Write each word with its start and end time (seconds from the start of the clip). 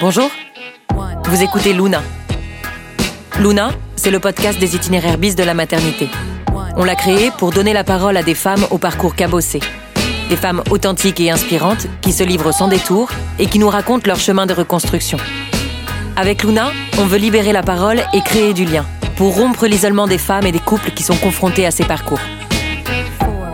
Bonjour, 0.00 0.30
vous 1.24 1.42
écoutez 1.42 1.74
Luna. 1.74 2.02
Luna, 3.38 3.70
c'est 3.96 4.10
le 4.10 4.18
podcast 4.18 4.58
des 4.58 4.74
itinéraires 4.74 5.18
bis 5.18 5.36
de 5.36 5.42
la 5.42 5.52
maternité. 5.52 6.08
On 6.76 6.84
l'a 6.84 6.94
créé 6.94 7.30
pour 7.36 7.50
donner 7.50 7.74
la 7.74 7.84
parole 7.84 8.16
à 8.16 8.22
des 8.22 8.34
femmes 8.34 8.64
au 8.70 8.78
parcours 8.78 9.14
cabossé. 9.14 9.60
Des 10.30 10.36
femmes 10.36 10.62
authentiques 10.70 11.20
et 11.20 11.30
inspirantes 11.30 11.86
qui 12.00 12.12
se 12.14 12.24
livrent 12.24 12.50
sans 12.50 12.68
détour 12.68 13.10
et 13.38 13.44
qui 13.44 13.58
nous 13.58 13.68
racontent 13.68 14.06
leur 14.06 14.18
chemin 14.18 14.46
de 14.46 14.54
reconstruction. 14.54 15.18
Avec 16.16 16.44
Luna, 16.44 16.72
on 16.96 17.04
veut 17.04 17.18
libérer 17.18 17.52
la 17.52 17.62
parole 17.62 18.00
et 18.14 18.22
créer 18.22 18.54
du 18.54 18.64
lien 18.64 18.86
pour 19.16 19.34
rompre 19.36 19.66
l'isolement 19.66 20.06
des 20.06 20.16
femmes 20.16 20.46
et 20.46 20.52
des 20.52 20.60
couples 20.60 20.92
qui 20.92 21.02
sont 21.02 21.16
confrontés 21.16 21.66
à 21.66 21.70
ces 21.70 21.84
parcours. 21.84 22.20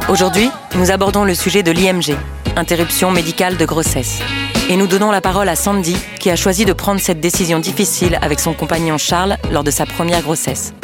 Aujourd'hui, 0.09 0.49
nous 0.77 0.93
abordons 0.93 1.25
le 1.25 1.35
sujet 1.35 1.65
de 1.65 1.73
l'IMG, 1.73 2.17
interruption 2.55 3.11
médicale 3.11 3.57
de 3.57 3.65
grossesse. 3.65 4.21
Et 4.69 4.77
nous 4.77 4.89
donnons 4.89 5.13
la 5.13 5.21
parole 5.21 5.49
à 5.49 5.55
Sandy, 5.55 5.97
qui 6.19 6.29
a 6.29 6.35
choisi 6.35 6.65
de 6.65 6.73
prendre 6.73 7.01
cette 7.01 7.21
décision 7.21 7.61
difficile 7.61 8.19
avec 8.21 8.41
son 8.41 8.53
compagnon 8.53 8.99
Charles 8.99 9.37
lors 9.53 9.63
de 9.63 9.71
sa 9.71 9.87
première 9.87 10.23
grossesse. 10.23 10.75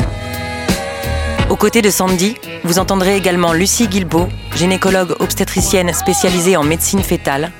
Aux 1.50 1.56
côtés 1.56 1.82
de 1.82 1.90
Sandy, 1.90 2.36
vous 2.62 2.78
entendrez 2.78 3.16
également 3.16 3.52
Lucie 3.52 3.88
Guilbeault, 3.88 4.28
gynécologue 4.54 5.16
obstétricienne 5.18 5.92
spécialisée 5.92 6.56
en 6.56 6.62
médecine 6.62 7.02
fétale, 7.02 7.50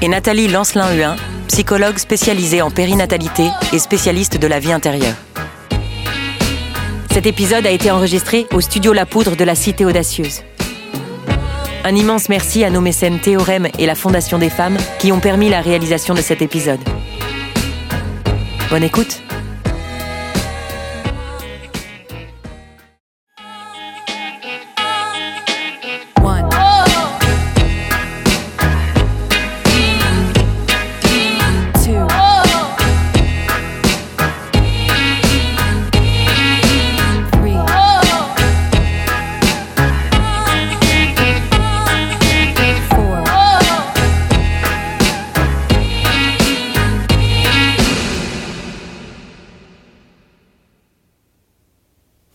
et 0.00 0.06
Nathalie 0.06 0.46
Lancelin-Huin, 0.46 1.16
psychologue 1.48 1.98
spécialisée 1.98 2.62
en 2.62 2.70
périnatalité 2.70 3.48
et 3.72 3.80
spécialiste 3.80 4.38
de 4.38 4.46
la 4.46 4.60
vie 4.60 4.72
intérieure. 4.72 5.16
Cet 7.10 7.26
épisode 7.26 7.66
a 7.66 7.70
été 7.70 7.90
enregistré 7.90 8.46
au 8.52 8.60
studio 8.60 8.92
La 8.92 9.06
Poudre 9.06 9.34
de 9.34 9.42
la 9.42 9.56
Cité 9.56 9.84
Audacieuse. 9.84 10.42
Un 11.84 11.94
immense 11.94 12.28
merci 12.28 12.64
à 12.64 12.70
nos 12.70 12.80
mécènes 12.80 13.20
Théorème 13.20 13.68
et 13.78 13.86
la 13.86 13.94
Fondation 13.94 14.38
des 14.38 14.50
femmes 14.50 14.76
qui 14.98 15.12
ont 15.12 15.20
permis 15.20 15.48
la 15.48 15.60
réalisation 15.60 16.14
de 16.14 16.20
cet 16.20 16.42
épisode. 16.42 16.80
Bonne 18.70 18.82
écoute 18.82 19.22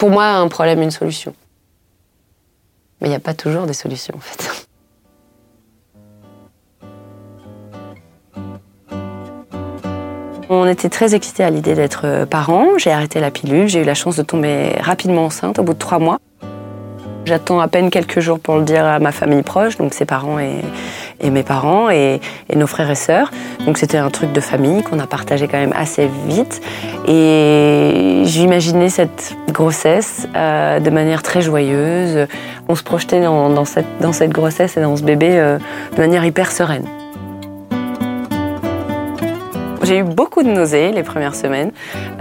Pour 0.03 0.11
moi, 0.11 0.25
un 0.25 0.49
problème, 0.49 0.81
une 0.81 0.91
solution. 0.91 1.33
Mais 2.99 3.07
il 3.07 3.11
n'y 3.11 3.15
a 3.15 3.21
pas 3.21 3.33
toujours 3.33 3.65
des 3.65 3.71
solutions, 3.71 4.13
en 4.17 4.19
fait. 4.19 4.67
On 10.49 10.67
était 10.67 10.89
très 10.89 11.15
excités 11.15 11.45
à 11.45 11.49
l'idée 11.49 11.73
d'être 11.73 12.25
parents. 12.25 12.77
J'ai 12.77 12.91
arrêté 12.91 13.21
la 13.21 13.31
pilule. 13.31 13.69
J'ai 13.69 13.79
eu 13.79 13.85
la 13.85 13.93
chance 13.93 14.17
de 14.17 14.23
tomber 14.23 14.75
rapidement 14.81 15.23
enceinte 15.23 15.57
au 15.59 15.63
bout 15.63 15.73
de 15.73 15.79
trois 15.79 15.99
mois. 15.99 16.19
J'attends 17.25 17.61
à 17.61 17.69
peine 17.69 17.89
quelques 17.89 18.19
jours 18.19 18.39
pour 18.39 18.57
le 18.57 18.63
dire 18.63 18.85
à 18.85 18.99
ma 18.99 19.13
famille 19.13 19.43
proche, 19.43 19.77
donc 19.77 19.93
ses 19.93 20.03
parents 20.03 20.39
et, 20.39 20.61
mes 21.29 21.43
parents 21.43 21.89
et, 21.89 22.19
nos 22.53 22.67
frères 22.67 22.91
et 22.91 22.95
sœurs. 22.95 23.31
Donc 23.65 23.77
c'était 23.77 23.97
un 23.97 24.09
truc 24.09 24.33
de 24.33 24.41
famille 24.41 24.83
qu'on 24.83 24.99
a 24.99 25.07
partagé 25.07 25.47
quand 25.47 25.57
même 25.57 25.73
assez 25.75 26.09
vite. 26.27 26.61
Et 27.07 28.23
j'imaginais 28.25 28.89
cette 28.89 29.35
grossesse 29.49 30.27
euh, 30.35 30.79
de 30.79 30.89
manière 30.89 31.23
très 31.23 31.41
joyeuse. 31.41 32.27
On 32.67 32.75
se 32.75 32.83
projetait 32.83 33.21
dans, 33.21 33.65
cette, 33.65 34.31
grossesse 34.31 34.75
et 34.75 34.81
dans 34.81 34.97
ce 34.97 35.03
bébé 35.03 35.29
euh, 35.31 35.57
de 35.95 36.01
manière 36.01 36.25
hyper 36.25 36.51
sereine. 36.51 36.85
J'ai 39.83 39.97
eu 39.97 40.03
beaucoup 40.03 40.43
de 40.43 40.49
nausées 40.49 40.91
les 40.91 41.03
premières 41.03 41.35
semaines. 41.35 41.71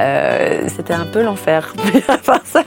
Euh, 0.00 0.62
c'était 0.68 0.94
un 0.94 1.06
peu 1.06 1.22
l'enfer. 1.22 1.74
Mais 1.84 2.02
à 2.08 2.18
part 2.18 2.42
ça, 2.44 2.62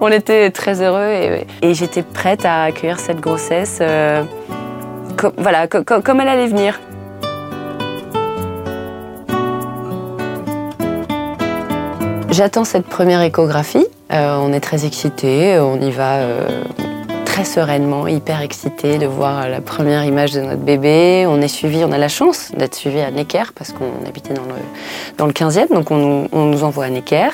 on 0.00 0.08
était 0.08 0.50
très 0.50 0.80
heureux 0.80 1.44
et, 1.62 1.74
j'étais 1.74 2.02
prête 2.02 2.44
à 2.44 2.64
accueillir 2.64 2.98
cette 2.98 3.20
grossesse 3.20 3.78
euh, 3.80 4.22
voilà, 5.36 5.66
comme 5.66 6.20
elle 6.20 6.28
allait 6.28 6.46
venir. 6.46 6.80
J'attends 12.30 12.64
cette 12.64 12.86
première 12.86 13.20
échographie. 13.20 13.86
Euh, 14.12 14.36
on 14.40 14.52
est 14.52 14.60
très 14.60 14.86
excités, 14.86 15.58
on 15.58 15.78
y 15.80 15.90
va 15.90 16.20
très 17.32 17.44
sereinement, 17.46 18.06
hyper 18.06 18.42
excité 18.42 18.98
de 18.98 19.06
voir 19.06 19.48
la 19.48 19.62
première 19.62 20.04
image 20.04 20.32
de 20.32 20.42
notre 20.42 20.60
bébé. 20.60 21.24
On 21.26 21.40
est 21.40 21.48
suivi, 21.48 21.82
on 21.82 21.90
a 21.90 21.96
la 21.96 22.08
chance 22.08 22.52
d'être 22.54 22.74
suivi 22.74 23.00
à 23.00 23.10
Necker 23.10 23.44
parce 23.54 23.72
qu'on 23.72 24.06
habitait 24.06 24.34
dans 24.34 24.42
le, 24.42 24.56
dans 25.16 25.24
le 25.24 25.32
15e, 25.32 25.72
donc 25.72 25.90
on, 25.90 26.28
nous 26.30 26.62
envoie 26.62 26.84
à 26.84 26.90
Necker. 26.90 27.30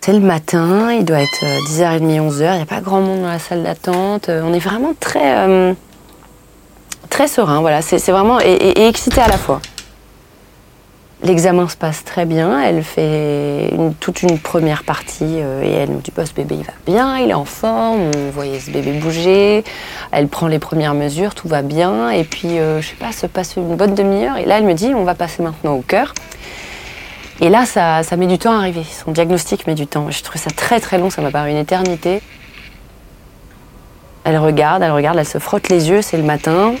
C'est 0.00 0.14
le 0.14 0.20
matin, 0.20 0.94
il 0.94 1.04
doit 1.04 1.20
être 1.20 1.44
10h30, 1.68 2.30
11h, 2.30 2.52
il 2.52 2.56
n'y 2.56 2.62
a 2.62 2.66
pas 2.66 2.80
grand 2.80 3.02
monde 3.02 3.20
dans 3.20 3.28
la 3.28 3.38
salle 3.38 3.62
d'attente. 3.64 4.30
Euh, 4.30 4.40
on 4.42 4.54
est 4.54 4.60
vraiment 4.60 4.94
très, 4.98 5.46
euh, 5.46 5.74
très 7.10 7.28
serein, 7.28 7.60
voilà, 7.60 7.82
c'est 7.82 7.98
vraiment 8.10 8.40
et 8.40 8.86
excité 8.88 9.20
à 9.20 9.28
la 9.28 9.36
fois. 9.36 9.60
L'examen 11.22 11.68
se 11.68 11.76
passe 11.76 12.02
très 12.02 12.24
bien. 12.24 12.60
Elle 12.60 12.82
fait 12.82 13.72
toute 14.00 14.22
une 14.22 14.40
première 14.40 14.82
partie 14.82 15.38
euh, 15.40 15.62
et 15.62 15.70
elle 15.70 15.90
nous 15.90 16.00
dit 16.00 16.12
bah, 16.14 16.26
ce 16.26 16.32
bébé 16.32 16.56
va 16.56 16.72
bien, 16.84 17.16
il 17.18 17.30
est 17.30 17.34
en 17.34 17.44
forme. 17.44 18.10
On 18.16 18.30
voyait 18.30 18.58
ce 18.58 18.72
bébé 18.72 18.92
bouger. 18.94 19.62
Elle 20.10 20.26
prend 20.26 20.48
les 20.48 20.58
premières 20.58 20.94
mesures, 20.94 21.36
tout 21.36 21.46
va 21.46 21.62
bien. 21.62 22.10
Et 22.10 22.24
puis 22.24 22.58
euh, 22.58 22.80
je 22.80 22.88
sais 22.88 22.96
pas, 22.96 23.12
se 23.12 23.26
passe 23.26 23.54
une 23.54 23.76
bonne 23.76 23.94
demi-heure. 23.94 24.36
Et 24.38 24.46
là 24.46 24.58
elle 24.58 24.64
me 24.64 24.74
dit 24.74 24.92
on 24.94 25.04
va 25.04 25.14
passer 25.14 25.44
maintenant 25.44 25.74
au 25.74 25.82
cœur. 25.82 26.12
Et 27.40 27.48
là 27.48 27.66
ça, 27.66 28.02
ça 28.02 28.16
met 28.16 28.26
du 28.26 28.38
temps 28.38 28.54
à 28.54 28.58
arriver. 28.58 28.82
Son 28.82 29.12
diagnostic 29.12 29.68
met 29.68 29.76
du 29.76 29.86
temps. 29.86 30.10
Je 30.10 30.24
trouve 30.24 30.42
ça 30.42 30.50
très 30.50 30.80
très 30.80 30.98
long. 30.98 31.08
Ça 31.08 31.22
m'a 31.22 31.30
paru 31.30 31.50
une 31.50 31.56
éternité. 31.56 32.20
Elle 34.24 34.38
regarde, 34.38 34.82
elle 34.82 34.90
regarde, 34.90 35.18
elle 35.18 35.26
se 35.26 35.38
frotte 35.38 35.68
les 35.68 35.88
yeux. 35.88 36.02
C'est 36.02 36.16
le 36.16 36.24
matin. 36.24 36.74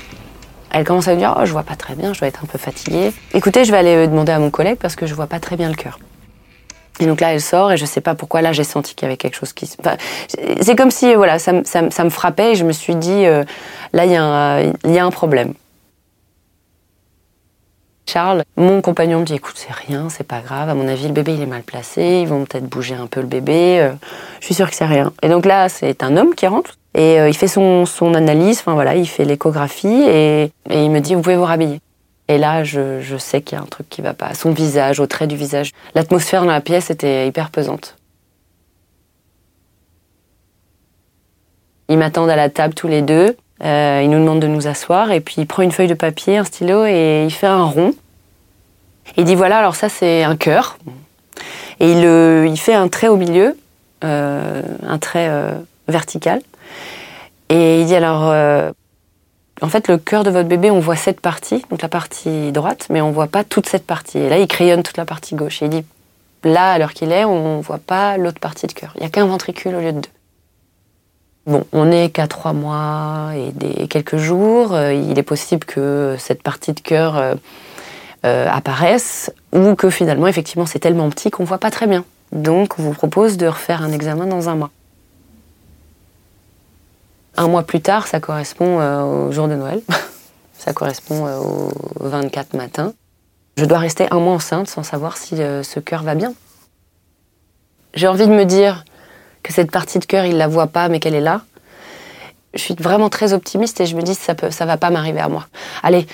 Elle 0.72 0.84
commence 0.84 1.06
à 1.06 1.12
me 1.12 1.18
dire 1.18 1.36
Oh, 1.38 1.44
je 1.44 1.52
vois 1.52 1.62
pas 1.62 1.76
très 1.76 1.94
bien, 1.94 2.12
je 2.12 2.18
dois 2.18 2.28
être 2.28 2.42
un 2.42 2.46
peu 2.46 2.58
fatiguée. 2.58 3.12
Écoutez, 3.34 3.64
je 3.64 3.70
vais 3.70 3.78
aller 3.78 4.08
demander 4.08 4.32
à 4.32 4.38
mon 4.38 4.50
collègue 4.50 4.78
parce 4.80 4.96
que 4.96 5.06
je 5.06 5.14
vois 5.14 5.26
pas 5.26 5.38
très 5.38 5.56
bien 5.56 5.68
le 5.68 5.74
cœur. 5.74 5.98
Et 7.00 7.06
donc 7.06 7.20
là, 7.20 7.32
elle 7.32 7.40
sort 7.40 7.72
et 7.72 7.76
je 7.76 7.84
sais 7.84 8.00
pas 8.00 8.14
pourquoi. 8.14 8.42
Là, 8.42 8.52
j'ai 8.52 8.64
senti 8.64 8.94
qu'il 8.94 9.06
y 9.06 9.10
avait 9.10 9.16
quelque 9.16 9.36
chose 9.36 9.52
qui. 9.52 9.70
C'est 10.60 10.76
comme 10.76 10.90
si 10.90 11.14
voilà, 11.14 11.38
ça, 11.38 11.52
me 11.52 12.10
frappait 12.10 12.52
et 12.52 12.54
je 12.54 12.64
me 12.64 12.72
suis 12.72 12.94
dit 12.94 13.24
euh, 13.26 13.44
là, 13.92 14.04
il 14.04 14.10
y, 14.10 14.92
y, 14.94 14.98
a 14.98 15.04
un 15.04 15.10
problème. 15.10 15.54
Charles, 18.06 18.42
mon 18.56 18.80
compagnon 18.80 19.20
me 19.20 19.24
dit 19.24 19.34
écoute, 19.34 19.54
c'est 19.56 19.72
rien, 19.72 20.08
c'est 20.08 20.26
pas 20.26 20.40
grave. 20.40 20.68
À 20.68 20.74
mon 20.74 20.88
avis, 20.88 21.06
le 21.06 21.12
bébé 21.12 21.34
il 21.34 21.40
est 21.40 21.46
mal 21.46 21.62
placé. 21.62 22.20
Ils 22.22 22.28
vont 22.28 22.44
peut-être 22.44 22.66
bouger 22.66 22.94
un 22.94 23.06
peu 23.06 23.20
le 23.20 23.26
bébé. 23.26 23.78
Euh, 23.80 23.92
je 24.40 24.46
suis 24.46 24.54
sûre 24.54 24.68
que 24.68 24.76
c'est 24.76 24.86
rien. 24.86 25.12
Et 25.22 25.28
donc 25.28 25.46
là, 25.46 25.68
c'est 25.68 26.02
un 26.02 26.16
homme 26.16 26.34
qui 26.34 26.46
rentre 26.46 26.76
et 26.94 27.18
euh, 27.20 27.28
il 27.28 27.34
fait 27.34 27.48
son, 27.48 27.86
son 27.86 28.14
analyse, 28.14 28.58
enfin 28.58 28.74
voilà, 28.74 28.96
il 28.96 29.06
fait 29.06 29.24
l'échographie 29.24 30.02
et, 30.06 30.52
il 30.70 30.90
me 30.90 31.00
dit 31.00 31.14
vous 31.14 31.22
pouvez 31.22 31.36
vous 31.36 31.44
rhabiller. 31.44 31.80
Et 32.28 32.38
là, 32.38 32.64
je, 32.64 33.00
je 33.00 33.16
sais 33.16 33.40
qu'il 33.40 33.56
y 33.56 33.60
a 33.60 33.64
un 33.64 33.66
truc 33.66 33.88
qui 33.88 34.02
va 34.02 34.14
pas. 34.14 34.34
Son 34.34 34.52
visage, 34.52 35.00
au 35.00 35.06
trait 35.06 35.26
du 35.26 35.36
visage, 35.36 35.72
l'atmosphère 35.94 36.44
dans 36.44 36.52
la 36.52 36.60
pièce 36.60 36.90
était 36.90 37.26
hyper 37.26 37.50
pesante. 37.50 37.96
Ils 41.88 41.98
m'attendent 41.98 42.30
à 42.30 42.36
la 42.36 42.48
table 42.48 42.74
tous 42.74 42.88
les 42.88 43.02
deux. 43.02 43.36
Euh, 43.62 44.00
il 44.02 44.10
nous 44.10 44.18
demande 44.18 44.40
de 44.40 44.46
nous 44.46 44.66
asseoir 44.66 45.12
et 45.12 45.20
puis 45.20 45.36
il 45.38 45.46
prend 45.46 45.62
une 45.62 45.72
feuille 45.72 45.88
de 45.88 45.94
papier, 45.94 46.36
un 46.36 46.44
stylo 46.44 46.84
et 46.84 47.24
il 47.24 47.30
fait 47.30 47.46
un 47.46 47.64
rond. 47.64 47.94
Il 49.16 49.24
dit 49.24 49.34
voilà, 49.34 49.58
alors 49.58 49.74
ça 49.74 49.88
c'est 49.88 50.22
un 50.22 50.36
cœur. 50.36 50.78
Et 51.80 51.92
il, 51.92 52.04
euh, 52.04 52.46
il, 52.46 52.58
fait 52.58 52.74
un 52.74 52.88
trait 52.88 53.08
au 53.08 53.16
milieu, 53.16 53.56
euh, 54.04 54.62
un 54.86 54.98
trait 54.98 55.28
euh, 55.28 55.52
vertical. 55.86 56.40
Et 57.48 57.80
il 57.80 57.86
dit 57.86 57.94
alors, 57.94 58.30
euh, 58.30 58.72
en 59.60 59.68
fait, 59.68 59.88
le 59.88 59.96
cœur 59.96 60.24
de 60.24 60.30
votre 60.30 60.48
bébé, 60.48 60.70
on 60.70 60.80
voit 60.80 60.96
cette 60.96 61.20
partie, 61.20 61.64
donc 61.70 61.82
la 61.82 61.88
partie 61.88 62.50
droite, 62.50 62.86
mais 62.90 63.00
on 63.00 63.12
voit 63.12 63.28
pas 63.28 63.44
toute 63.44 63.68
cette 63.68 63.86
partie. 63.86 64.18
Et 64.18 64.28
là, 64.28 64.38
il 64.38 64.48
crayonne 64.48 64.82
toute 64.82 64.96
la 64.96 65.04
partie 65.04 65.34
gauche. 65.36 65.62
Et 65.62 65.66
il 65.66 65.70
dit, 65.70 65.84
là, 66.42 66.72
à 66.72 66.78
l'heure 66.78 66.94
qu'il 66.94 67.12
est, 67.12 67.24
on 67.24 67.60
voit 67.60 67.78
pas 67.78 68.16
l'autre 68.16 68.40
partie 68.40 68.66
de 68.66 68.72
cœur. 68.72 68.92
Il 68.96 69.02
y 69.02 69.06
a 69.06 69.08
qu'un 69.08 69.26
ventricule 69.26 69.74
au 69.76 69.80
lieu 69.80 69.92
de 69.92 70.00
deux. 70.00 70.10
Bon, 71.46 71.64
on 71.72 71.86
n'est 71.86 72.10
qu'à 72.10 72.26
trois 72.26 72.52
mois 72.52 73.30
et 73.34 73.52
des, 73.52 73.86
quelques 73.88 74.16
jours. 74.16 74.78
Il 74.78 75.18
est 75.18 75.24
possible 75.24 75.64
que 75.64 76.16
cette 76.18 76.42
partie 76.42 76.72
de 76.72 76.80
cœur 76.80 77.36
euh, 78.24 78.48
apparaisse 78.48 79.32
ou 79.52 79.74
que 79.74 79.90
finalement, 79.90 80.26
effectivement, 80.26 80.66
c'est 80.66 80.78
tellement 80.78 81.08
petit 81.10 81.30
qu'on 81.30 81.44
voit 81.44 81.58
pas 81.58 81.70
très 81.70 81.86
bien. 81.86 82.04
Donc, 82.32 82.78
on 82.78 82.82
vous 82.82 82.92
propose 82.92 83.36
de 83.36 83.46
refaire 83.46 83.82
un 83.82 83.92
examen 83.92 84.26
dans 84.26 84.48
un 84.48 84.54
mois. 84.54 84.70
Un 87.36 87.48
mois 87.48 87.62
plus 87.62 87.80
tard, 87.80 88.06
ça 88.06 88.20
correspond 88.20 88.80
euh, 88.80 89.02
au 89.02 89.32
jour 89.32 89.48
de 89.48 89.54
Noël. 89.54 89.82
Ça 90.58 90.72
correspond 90.72 91.26
au 91.26 91.72
24 91.98 92.54
matin. 92.54 92.92
Je 93.56 93.64
dois 93.64 93.78
rester 93.78 94.06
un 94.12 94.20
mois 94.20 94.34
enceinte 94.34 94.68
sans 94.68 94.84
savoir 94.84 95.16
si 95.16 95.34
ce 95.38 95.80
cœur 95.80 96.04
va 96.04 96.14
bien. 96.14 96.34
J'ai 97.94 98.06
envie 98.06 98.28
de 98.28 98.32
me 98.32 98.44
dire 98.44 98.84
que 99.42 99.52
cette 99.52 99.70
partie 99.70 99.98
de 99.98 100.04
cœur, 100.04 100.24
il 100.24 100.36
la 100.36 100.46
voit 100.46 100.68
pas, 100.68 100.88
mais 100.88 101.00
qu'elle 101.00 101.14
est 101.14 101.20
là. 101.20 101.42
Je 102.54 102.60
suis 102.60 102.74
vraiment 102.74 103.08
très 103.08 103.32
optimiste 103.32 103.80
et 103.80 103.86
je 103.86 103.96
me 103.96 104.02
dis 104.02 104.14
ça 104.14 104.34
peut, 104.34 104.50
ça 104.50 104.66
va 104.66 104.76
pas 104.76 104.90
m'arriver 104.90 105.20
à 105.20 105.28
moi. 105.28 105.46
Allez, 105.82 106.06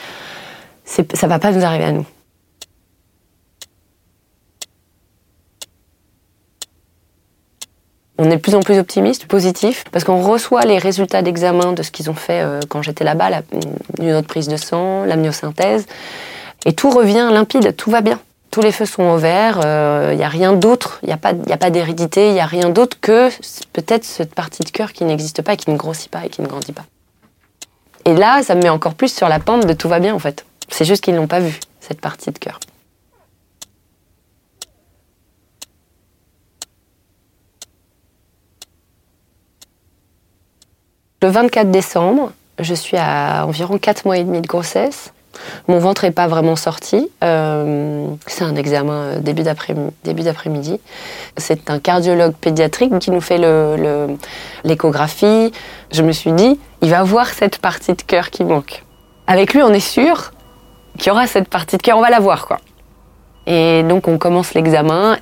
ça 0.88 1.26
va 1.26 1.38
pas 1.38 1.52
nous 1.52 1.64
arriver 1.64 1.85
à 1.85 1.93
nous. 1.93 2.06
On 8.20 8.25
est 8.25 8.37
de 8.37 8.40
plus 8.40 8.56
en 8.56 8.61
plus 8.61 8.79
optimiste, 8.79 9.26
positif, 9.26 9.85
parce 9.93 10.05
qu'on 10.05 10.20
reçoit 10.20 10.62
les 10.62 10.79
résultats 10.79 11.23
d'examen 11.23 11.73
de 11.73 11.85
ce 11.85 11.93
qu'ils 11.93 12.11
ont 12.11 12.14
fait 12.14 12.43
euh, 12.43 12.58
quand 12.69 12.82
j'étais 12.82 13.05
là-bas, 13.05 13.43
une 14.00 14.12
autre 14.12 14.26
prise 14.26 14.49
de 14.49 14.56
sang, 14.56 15.05
l'amniosynthèse, 15.05 15.87
et 16.67 16.73
tout 16.73 16.90
revient 16.90 17.29
limpide, 17.32 17.76
tout 17.76 17.93
va 17.93 18.00
bien. 18.00 18.19
Tous 18.50 18.61
les 18.61 18.73
feux 18.73 18.87
sont 18.87 19.05
au 19.05 19.19
vert, 19.19 19.58
il 19.58 19.67
euh, 19.67 20.14
n'y 20.17 20.25
a 20.25 20.29
rien 20.29 20.55
d'autre, 20.55 20.99
il 21.02 21.06
n'y 21.06 21.12
a 21.12 21.17
pas, 21.17 21.32
a 21.49 21.56
pas 21.58 21.70
d'hérédité, 21.70 22.29
il 22.29 22.32
n'y 22.32 22.40
a 22.40 22.46
rien 22.46 22.70
d'autre 22.70 22.96
que 23.00 23.29
peut-être 23.73 24.05
cette 24.05 24.35
partie 24.35 24.64
de 24.64 24.70
cœur 24.70 24.93
qui 24.93 25.05
n'existe 25.05 25.43
pas 25.43 25.52
et 25.52 25.56
qui 25.56 25.70
ne 25.70 25.76
grossit 25.76 26.11
pas 26.11 26.25
et 26.25 26.29
qui 26.29 26.43
ne 26.43 26.49
grandit 26.49 26.73
pas. 26.73 26.87
Et 28.05 28.14
là, 28.14 28.43
ça 28.43 28.56
me 28.56 28.62
met 28.62 28.69
encore 28.69 28.94
plus 28.94 29.14
sur 29.14 29.29
la 29.29 29.38
pente 29.38 29.67
de 29.67 29.73
tout 29.75 29.88
va 29.88 30.00
bien 30.00 30.14
en 30.14 30.19
fait. 30.19 30.44
C'est 30.69 30.85
juste 30.85 31.03
qu'ils 31.03 31.15
n'ont 31.15 31.26
pas 31.26 31.41
vu, 31.41 31.59
cette 31.81 32.00
partie 32.00 32.31
de 32.31 32.38
cœur. 32.38 32.61
Le 41.20 41.29
24 41.29 41.70
décembre, 41.73 42.32
je 42.61 42.75
suis 42.75 42.97
à 42.97 43.44
environ 43.44 43.79
4 43.79 44.05
mois 44.05 44.19
et 44.19 44.25
demi 44.25 44.41
de 44.41 44.47
grossesse. 44.47 45.12
Mon 45.67 45.79
ventre 45.79 46.05
n'est 46.05 46.12
pas 46.12 46.29
vraiment 46.29 46.56
sorti. 46.56 47.11
Euh, 47.25 48.06
c'est 48.26 48.44
un 48.44 48.55
examen 48.55 48.93
euh, 48.93 49.19
début 49.21 49.43
d'après-midi. 50.23 50.81
C'est 51.37 51.71
un 51.71 51.81
cardiologue 51.81 52.35
pédiatrique 52.35 52.97
qui 52.99 53.11
nous 53.11 53.21
fait 53.21 53.38
l'échographie. 54.64 55.53
Je 55.93 56.03
me 56.03 56.12
suis 56.12 56.32
dit, 56.32 56.59
il 56.82 56.91
va 56.91 57.03
voir 57.03 57.26
cette 57.29 57.59
partie 57.59 57.94
de 57.94 58.03
cœur 58.03 58.31
qui 58.31 58.44
manque. 58.44 58.85
Avec 59.26 59.55
lui, 59.55 59.62
on 59.62 59.73
est 59.73 59.81
sûr 59.81 60.32
qu'il 60.99 61.09
y 61.09 61.11
aura 61.11 61.27
cette 61.27 61.49
partie 61.49 61.77
de 61.77 61.83
cœur, 61.83 61.97
on 61.97 62.03
va 62.03 62.11
la 62.11 62.21
voir 62.21 62.47
quoi. 62.47 62.59
Et 63.47 63.83
donc 63.83 64.09
on 64.09 64.19
commence 64.19 64.55
l'examen. 64.55 65.17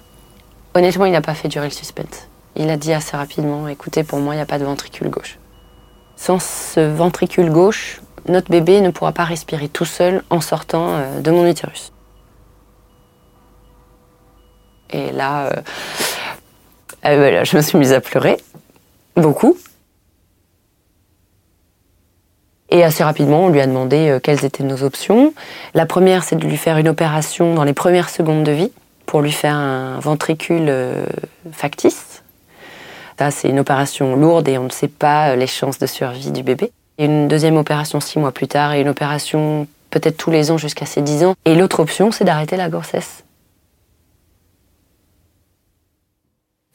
Honnêtement, 0.74 1.06
il 1.06 1.12
n'a 1.12 1.22
pas 1.22 1.34
fait 1.34 1.48
durer 1.48 1.66
le 1.66 1.72
suspense. 1.72 2.28
Il 2.56 2.68
a 2.70 2.76
dit 2.76 2.92
assez 2.92 3.16
rapidement, 3.16 3.68
écoutez, 3.68 4.02
pour 4.02 4.18
moi, 4.18 4.34
il 4.34 4.38
n'y 4.38 4.42
a 4.42 4.46
pas 4.46 4.58
de 4.58 4.64
ventricule 4.64 5.08
gauche. 5.10 5.38
Sans 6.16 6.38
ce 6.38 6.80
ventricule 6.80 7.50
gauche, 7.50 8.00
notre 8.28 8.50
bébé 8.50 8.80
ne 8.80 8.90
pourra 8.90 9.12
pas 9.12 9.24
respirer 9.24 9.68
tout 9.68 9.84
seul 9.84 10.22
en 10.30 10.40
sortant 10.40 10.88
euh, 10.88 11.20
de 11.20 11.30
mon 11.30 11.46
utérus. 11.46 11.92
Et 14.90 15.12
là, 15.12 15.46
euh, 15.46 15.52
euh, 17.04 17.44
je 17.44 17.56
me 17.56 17.62
suis 17.62 17.78
mise 17.78 17.92
à 17.92 18.00
pleurer, 18.00 18.38
beaucoup. 19.16 19.56
Et 22.70 22.82
assez 22.82 23.04
rapidement, 23.04 23.44
on 23.44 23.48
lui 23.48 23.60
a 23.60 23.66
demandé 23.66 24.18
quelles 24.22 24.44
étaient 24.44 24.64
nos 24.64 24.82
options. 24.82 25.32
La 25.74 25.86
première, 25.86 26.24
c'est 26.24 26.36
de 26.36 26.44
lui 26.46 26.56
faire 26.56 26.78
une 26.78 26.88
opération 26.88 27.54
dans 27.54 27.64
les 27.64 27.72
premières 27.72 28.10
secondes 28.10 28.42
de 28.42 28.52
vie 28.52 28.72
pour 29.06 29.22
lui 29.22 29.32
faire 29.32 29.54
un 29.54 30.00
ventricule 30.00 30.72
factice 31.52 32.22
c'est 33.30 33.48
une 33.48 33.58
opération 33.58 34.16
lourde 34.16 34.48
et 34.48 34.58
on 34.58 34.64
ne 34.64 34.70
sait 34.70 34.88
pas 34.88 35.30
euh, 35.30 35.36
les 35.36 35.46
chances 35.46 35.78
de 35.78 35.86
survie 35.86 36.30
du 36.30 36.42
bébé. 36.42 36.72
Une 36.98 37.28
deuxième 37.28 37.56
opération 37.56 38.00
six 38.00 38.18
mois 38.18 38.32
plus 38.32 38.48
tard 38.48 38.72
et 38.72 38.80
une 38.80 38.88
opération 38.88 39.66
peut-être 39.90 40.16
tous 40.16 40.30
les 40.30 40.50
ans 40.50 40.58
jusqu'à 40.58 40.86
ses 40.86 41.02
dix 41.02 41.24
ans. 41.24 41.34
Et 41.44 41.54
l'autre 41.54 41.80
option, 41.80 42.10
c'est 42.10 42.24
d'arrêter 42.24 42.56
la 42.56 42.68
grossesse. 42.68 43.24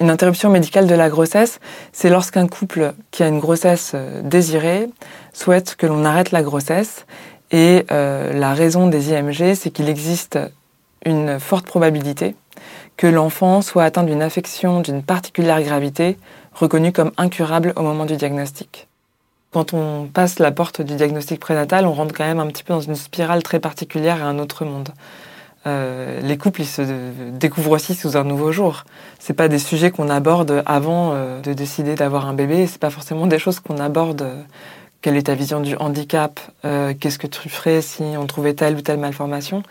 Une 0.02 0.10
interruption 0.10 0.50
médicale 0.50 0.88
de 0.88 0.96
la 0.96 1.10
grossesse, 1.10 1.60
c'est 1.92 2.10
lorsqu'un 2.10 2.48
couple 2.48 2.96
qui 3.12 3.22
a 3.22 3.28
une 3.28 3.40
grossesse 3.40 3.92
euh, 3.94 4.24
désirée 4.24 4.90
souhaite 5.32 5.76
que 5.76 5.86
l'on 5.86 6.06
arrête 6.06 6.32
la 6.32 6.42
grossesse. 6.42 7.06
Et 7.52 7.86
euh, 7.92 8.34
la 8.34 8.56
raison 8.56 8.88
des 8.88 9.12
IMG, 9.12 9.54
c'est 9.54 9.70
qu'il 9.70 9.90
existe 9.90 10.40
une 11.06 11.40
forte 11.40 11.68
probabilité 11.68 12.36
que 12.98 13.06
l'enfant 13.06 13.62
soit 13.62 13.84
atteint 13.84 14.02
d'une 14.02 14.24
affection 14.24 14.80
d'une 14.80 15.04
particulière 15.04 15.62
gravité, 15.62 16.18
reconnue 16.56 16.92
comme 16.92 17.12
incurable 17.18 17.72
au 17.76 17.84
moment 17.84 18.06
du 18.06 18.16
diagnostic. 18.16 18.88
Quand 19.52 19.76
on 19.76 20.08
passe 20.12 20.40
la 20.40 20.52
porte 20.52 20.82
du 20.82 20.96
diagnostic 20.96 21.40
prénatal, 21.40 21.86
on 21.86 21.94
rentre 21.94 22.16
quand 22.16 22.26
même 22.26 22.40
un 22.40 22.48
petit 22.48 22.64
peu 22.64 22.74
dans 22.74 22.82
une 22.82 22.96
spirale 22.96 23.44
très 23.44 23.60
particulière 23.60 24.24
à 24.24 24.28
un 24.28 24.40
autre 24.40 24.66
monde. 24.66 24.90
Euh, 25.68 26.20
les 26.22 26.38
couples, 26.38 26.62
ils 26.62 26.68
se 26.68 26.82
découvrent 27.32 27.72
aussi 27.72 27.94
sous 27.96 28.18
un 28.18 28.24
nouveau 28.24 28.52
jour. 28.52 28.84
C'est 29.20 29.34
pas 29.34 29.48
des 29.48 29.60
sujets 29.60 29.92
qu'on 29.92 30.10
aborde 30.10 30.64
avant 30.66 31.12
euh, 31.14 31.40
de 31.42 31.54
décider 31.54 31.96
d'avoir 31.96 32.28
un 32.28 32.34
bébé. 32.34 32.68
C'est 32.68 32.80
pas 32.80 32.90
forcément 32.90 33.28
des 33.28 33.40
choses 33.40 33.60
qu'on 33.60 33.78
aborde. 33.78 34.22
Euh, 34.24 34.42
quelle 35.02 35.18
est 35.18 35.24
ta 35.24 35.36
vision 35.36 35.62
du 35.62 35.76
handicap? 35.78 36.40
Qu'est-ce 36.62 37.18
que 37.18 37.26
tu 37.26 37.50
ferais 37.50 37.82
si 37.82 38.04
on 38.04 38.28
trouvait 38.28 38.54
telle 38.54 38.76
ou 38.76 38.82
telle 38.82 39.00
malformation? 39.00 39.64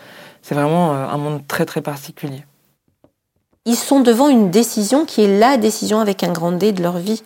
C'est 0.43 0.57
vraiment 0.57 0.91
un 0.91 1.17
monde 1.19 1.47
très 1.47 1.65
très 1.67 1.83
particulier 1.83 2.43
ils 3.67 3.77
sont 3.77 4.01
devant 4.01 4.29
une 4.29 4.51
décision 4.51 5.05
qui 5.05 5.23
est 5.23 5.39
la 5.39 5.57
décision 5.57 6.01
avec 6.01 6.25
un 6.25 6.33
grand 6.33 6.53
D 6.53 6.73
de 6.73 6.83
leur 6.83 6.99
vie. 6.99 7.23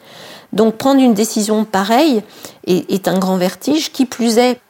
Donc 0.52 0.76
prendre 0.76 1.00
une 1.00 1.14
décision 1.14 1.64
pareille 1.64 2.22
est, 2.66 3.08
un 3.08 3.18
grand 3.18 3.36
vertige. 3.36 3.92
Qui 3.92 4.04
plus 4.04 4.38
est, 4.38 4.60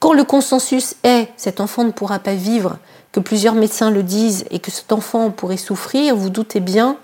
quand 0.00 0.14
le 0.14 0.24
consensus 0.24 0.96
est 1.04 1.28
cet 1.36 1.60
enfant 1.60 1.84
ne 1.84 1.92
pourra 1.92 2.18
pas 2.18 2.34
vivre, 2.34 2.78
que 3.12 3.20
plusieurs 3.20 3.54
médecins 3.54 3.90
le 3.90 4.02
disent 4.02 4.44
et 4.50 4.58
que 4.58 4.70
cet 4.70 4.92
enfant 4.92 5.30
pourrait 5.30 5.56
souffrir, 5.56 6.16
vous 6.16 6.30
doutez 6.30 6.60
bien 6.60 6.96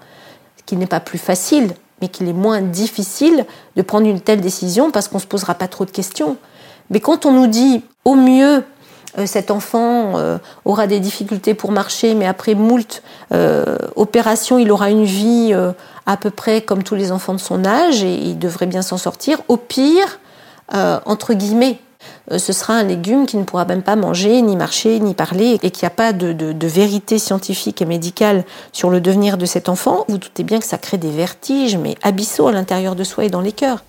qu'il 0.65 0.79
n'est 0.79 0.87
pas 0.87 1.01
plus 1.01 1.19
facile, 1.19 1.75
mais 2.01 2.09
qu'il 2.09 2.29
est 2.29 2.33
moins 2.33 2.63
difficile 2.63 3.45
de 3.77 3.83
prendre 3.83 4.07
une 4.07 4.21
telle 4.21 4.41
décision 4.41 4.91
parce 4.91 5.09
qu'on 5.09 5.19
ne 5.19 5.23
se 5.23 5.27
posera 5.27 5.55
pas 5.55 5.69
trop 5.69 5.85
de 5.85 5.91
questions. 5.91 6.37
Mais 6.91 7.01
quand 7.01 7.27
on 7.27 7.33
nous 7.33 7.47
dit 7.47 7.85
au 8.05 8.15
mieux 8.15 8.65
euh, 9.19 9.27
cet 9.27 9.51
enfant 9.51 10.19
euh, 10.19 10.39
aura 10.65 10.87
des 10.87 11.01
difficultés 11.01 11.55
pour 11.55 11.73
marcher, 11.73 12.15
mais 12.15 12.27
après 12.27 12.55
moult 12.55 13.03
euh, 13.33 13.77
opérations, 13.97 14.59
il 14.59 14.71
aura 14.71 14.91
une 14.91 15.05
vie 15.05 15.55
à 16.07 16.17
peu 16.17 16.31
près 16.31 16.63
comme 16.63 16.83
tous 16.83 16.95
les 16.95 17.13
enfants 17.13 17.35
de 17.35 17.41
son 17.41 17.65
âge 17.67 18.03
et 18.03 18.15
il 18.15 18.39
devrait 18.39 18.67
bien 18.67 18.83
s'en 18.83 18.97
sortir. 18.97 19.41
Au 19.49 19.57
pire, 19.57 20.21
entre 20.73 21.35
guillemets, 21.35 21.79
ce 22.31 22.53
sera 22.53 22.75
un 22.75 22.83
légume 22.83 23.27
qui 23.27 23.37
ne 23.37 23.45
pourra 23.45 23.65
même 23.65 23.83
pas 23.83 23.97
manger, 23.97 24.43
ni 24.43 24.57
marcher, 24.57 24.99
ni 25.01 25.15
parler, 25.15 25.59
et 25.63 25.71
qu'il 25.71 25.85
n'y 25.85 25.93
a 25.93 25.97
pas 25.97 26.13
de, 26.13 26.33
de, 26.33 26.67
vérité 26.67 27.19
scientifique 27.19 27.81
et 27.83 27.87
médicale 27.87 28.45
sur 28.73 28.91
le 28.91 29.01
devenir 29.01 29.39
de 29.39 29.47
cet 29.47 29.69
enfant, 29.69 30.05
vous 30.09 30.19
doutez 30.19 30.43
bien 30.43 30.59
que 30.59 30.65
ça 30.65 30.79
crée 30.79 30.99
des 30.99 31.11
vertiges, 31.11 31.77
mais 31.77 31.95
abyssaux 32.03 32.49
à 32.49 32.53
l'intérieur 32.53 32.97
de 32.97 33.05
soi 33.05 33.25
et 33.25 33.31
dans 33.31 33.41
les 33.41 33.53
cœurs. 33.53 33.85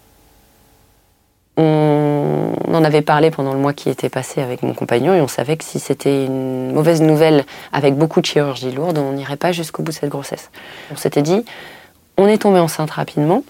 On 1.57 2.75
en 2.75 2.83
avait 2.83 3.01
parlé 3.01 3.31
pendant 3.31 3.53
le 3.53 3.59
mois 3.59 3.73
qui 3.73 3.89
était 3.89 4.09
passé 4.09 4.41
avec 4.41 4.61
mon 4.61 4.73
compagnon 4.73 5.13
et 5.15 5.21
on 5.21 5.27
savait 5.27 5.57
que 5.57 5.63
si 5.63 5.79
c'était 5.79 6.25
une 6.25 6.73
mauvaise 6.73 7.01
nouvelle 7.01 7.45
avec 7.73 7.95
beaucoup 7.95 8.21
de 8.21 8.25
chirurgie 8.27 8.71
lourde, 8.71 8.99
on 8.99 9.13
n'irait 9.13 9.37
pas 9.37 9.51
jusqu'au 9.51 9.81
bout 9.81 9.91
de 9.91 9.97
cette 9.97 10.09
grossesse. 10.09 10.51
On 10.91 10.95
s'était 10.95 11.23
dit, 11.23 11.43
on 12.17 12.27
est 12.27 12.39
tombé 12.39 12.59
enceinte 12.59 12.91
rapidement, 12.91 13.43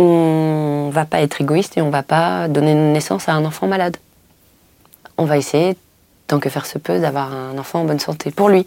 on 0.00 0.90
va 0.90 1.04
pas 1.04 1.20
être 1.20 1.40
égoïste 1.40 1.76
et 1.76 1.82
on 1.82 1.90
va 1.90 2.02
pas 2.02 2.48
donner 2.48 2.74
naissance 2.74 3.28
à 3.28 3.32
un 3.32 3.44
enfant 3.44 3.66
malade. 3.66 3.96
On 5.18 5.24
va 5.24 5.36
essayer, 5.36 5.76
tant 6.26 6.40
que 6.40 6.48
faire 6.48 6.66
se 6.66 6.78
peut, 6.78 7.00
d'avoir 7.00 7.32
un 7.32 7.58
enfant 7.58 7.80
en 7.80 7.84
bonne 7.84 7.98
santé 7.98 8.30
pour 8.30 8.48
lui. 8.48 8.66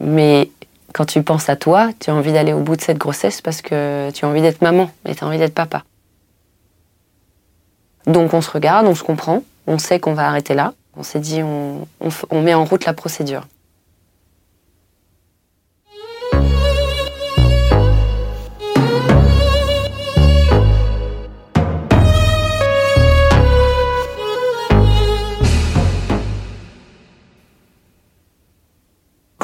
Mais 0.00 0.50
quand 0.92 1.06
tu 1.06 1.22
penses 1.22 1.48
à 1.48 1.56
toi, 1.56 1.90
tu 1.98 2.10
as 2.10 2.14
envie 2.14 2.32
d'aller 2.32 2.52
au 2.52 2.60
bout 2.60 2.76
de 2.76 2.82
cette 2.82 2.98
grossesse 2.98 3.40
parce 3.40 3.62
que 3.62 4.10
tu 4.12 4.24
as 4.24 4.28
envie 4.28 4.42
d'être 4.42 4.62
maman 4.62 4.90
et 5.08 5.14
tu 5.14 5.24
as 5.24 5.26
envie 5.26 5.38
d'être 5.38 5.54
papa. 5.54 5.84
Donc 8.06 8.34
on 8.34 8.42
se 8.42 8.50
regarde, 8.50 8.86
on 8.86 8.94
se 8.94 9.02
comprend, 9.02 9.42
on 9.66 9.78
sait 9.78 9.98
qu'on 9.98 10.12
va 10.12 10.28
arrêter 10.28 10.54
là. 10.54 10.74
On 10.96 11.02
s'est 11.02 11.20
dit, 11.20 11.42
on, 11.42 11.86
met 12.42 12.54
en 12.54 12.64
route 12.64 12.84
la 12.84 12.92
procédure. 12.92 13.46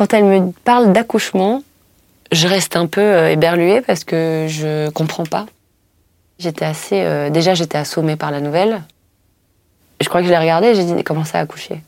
Quand 0.01 0.15
elle 0.15 0.25
me 0.25 0.53
parle 0.65 0.95
d'accouchement, 0.95 1.63
je 2.33 2.49
reste 2.49 2.75
un 2.75 2.87
peu 2.87 3.03
euh, 3.03 3.33
éberluée 3.33 3.83
parce 3.83 4.03
que 4.03 4.47
je 4.49 4.89
comprends 4.89 5.27
pas. 5.27 5.45
J'étais 6.39 6.65
assez. 6.65 7.03
Euh, 7.03 7.29
déjà, 7.29 7.53
j'étais 7.53 7.77
assommée 7.77 8.17
par 8.17 8.31
la 8.31 8.41
nouvelle. 8.41 8.81
Je 10.01 10.09
crois 10.09 10.23
que 10.23 10.27
je 10.27 10.33
l'ai 10.33 10.39
regardée 10.39 10.69
et 10.69 10.75
j'ai 10.75 10.85
dit 10.85 11.05
comment 11.05 11.27
ça 11.27 11.37
a 11.37 11.43
accouché? 11.43 11.83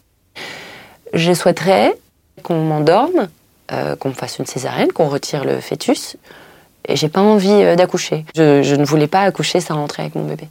Je 1.14 1.32
souhaiterais 1.32 1.94
qu'on 2.42 2.62
m'endorme, 2.62 3.28
euh, 3.72 3.96
qu'on 3.96 4.10
me 4.10 4.14
fasse 4.14 4.38
une 4.38 4.44
césarienne, 4.44 4.92
qu'on 4.92 5.08
retire 5.08 5.46
le 5.46 5.58
fœtus. 5.60 6.18
Et 6.86 6.96
j'ai 6.96 7.08
pas 7.08 7.22
envie 7.22 7.76
d'accoucher. 7.76 8.26
Je, 8.34 8.74
ne 8.74 8.84
voulais 8.84 9.06
pas 9.06 9.22
accoucher 9.22 9.60
sans 9.60 9.76
rentrer 9.76 10.02
avec 10.02 10.16
mon 10.16 10.26
bébé. 10.26 10.50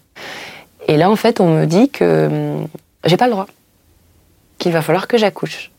Et 0.87 0.97
là, 0.97 1.11
en 1.11 1.15
fait, 1.15 1.39
on 1.39 1.59
me 1.59 1.65
dit 1.65 1.91
que 1.91 2.25
hum, 2.25 2.67
j'ai 3.05 3.17
pas 3.17 3.27
le 3.27 3.33
droit. 3.33 3.45
Qu'il 4.57 4.71
va 4.71 4.81
falloir 4.81 5.07
que 5.07 5.19
j'accouche. 5.19 5.70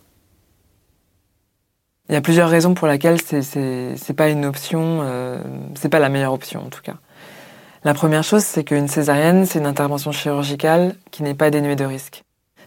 Il 2.12 2.14
y 2.14 2.18
a 2.18 2.20
plusieurs 2.20 2.50
raisons 2.50 2.74
pour 2.74 2.88
lesquelles 2.88 3.22
c'est, 3.22 4.14
pas 4.14 4.28
une 4.28 4.44
option, 4.44 5.00
euh, 5.02 5.38
c'est 5.74 5.88
pas 5.88 5.98
la 5.98 6.10
meilleure 6.10 6.34
option 6.34 6.60
en 6.60 6.68
tout 6.68 6.82
cas. 6.82 6.96
La 7.84 7.94
première 7.94 8.22
chose, 8.22 8.44
c'est 8.44 8.64
qu'une 8.64 8.86
césarienne, 8.86 9.46
c'est 9.46 9.60
une 9.60 9.66
intervention 9.66 10.12
chirurgicale 10.12 10.94
qui 11.10 11.22
n'est 11.22 11.32
pas 11.32 11.48
dénuée 11.48 11.74
de 11.74 11.86
risque. 11.86 12.22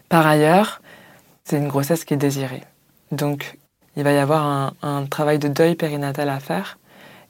Par 0.08 0.26
ailleurs, 0.26 0.82
c'est 1.44 1.58
une 1.58 1.68
grossesse 1.68 2.04
qui 2.04 2.14
est 2.14 2.16
désirée. 2.16 2.64
Donc, 3.12 3.56
il 3.94 4.02
va 4.02 4.10
y 4.10 4.18
avoir 4.18 4.44
un, 4.44 4.72
un 4.82 5.06
travail 5.06 5.38
de 5.38 5.46
deuil 5.46 5.76
périnatal 5.76 6.28
à 6.28 6.40
faire. 6.40 6.76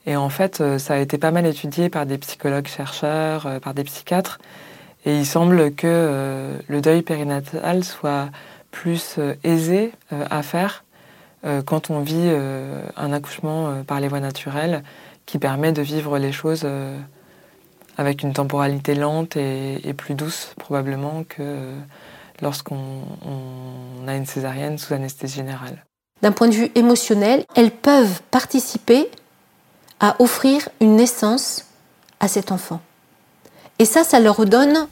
Et 0.07 0.15
en 0.15 0.29
fait, 0.29 0.59
euh, 0.59 0.79
ça 0.79 0.95
a 0.95 0.97
été 0.97 1.19
pas 1.19 1.29
mal 1.29 1.45
étudié 1.45 1.89
par 1.89 2.07
des 2.07 2.17
psychologues 2.17 2.67
chercheurs, 2.67 3.45
euh, 3.45 3.59
par 3.59 3.75
des 3.75 3.83
psychiatres. 3.83 4.39
Et 5.05 5.15
il 5.15 5.25
semble 5.27 5.71
que 5.71 5.85
euh, 5.85 6.57
le 6.67 6.81
deuil 6.81 7.03
périnatal 7.03 7.83
soit 7.83 8.29
plus 8.71 9.19
aisé 9.43 9.91
à 10.11 10.43
faire 10.43 10.83
quand 11.43 11.89
on 11.89 12.01
vit 12.01 12.29
un 12.97 13.13
accouchement 13.13 13.83
par 13.85 13.99
les 13.99 14.07
voies 14.07 14.19
naturelles 14.19 14.83
qui 15.25 15.37
permet 15.37 15.71
de 15.71 15.81
vivre 15.81 16.17
les 16.17 16.31
choses 16.31 16.67
avec 17.97 18.23
une 18.23 18.33
temporalité 18.33 18.95
lente 18.95 19.37
et, 19.37 19.93
plus 19.95 20.13
douce 20.13 20.49
probablement 20.57 21.23
que 21.27 21.73
lorsqu'on 22.41 23.01
a 24.07 24.15
une 24.15 24.25
césarienne 24.25 24.77
sous 24.77 24.93
anesthésie 24.93 25.35
générale. 25.35 25.85
D'un 26.21 26.31
point 26.31 26.47
de 26.47 26.53
vue 26.53 26.71
émotionnel, 26.75 27.45
elles 27.55 27.71
peuvent 27.71 28.21
participer 28.31 29.09
à 29.99 30.15
offrir 30.19 30.69
une 30.79 30.95
naissance 30.95 31.65
à 32.19 32.27
cet 32.27 32.51
enfant. 32.51 32.81
Et 33.79 33.85
ça, 33.85 34.03
ça 34.03 34.19
leur 34.19 34.45
donne 34.45 34.87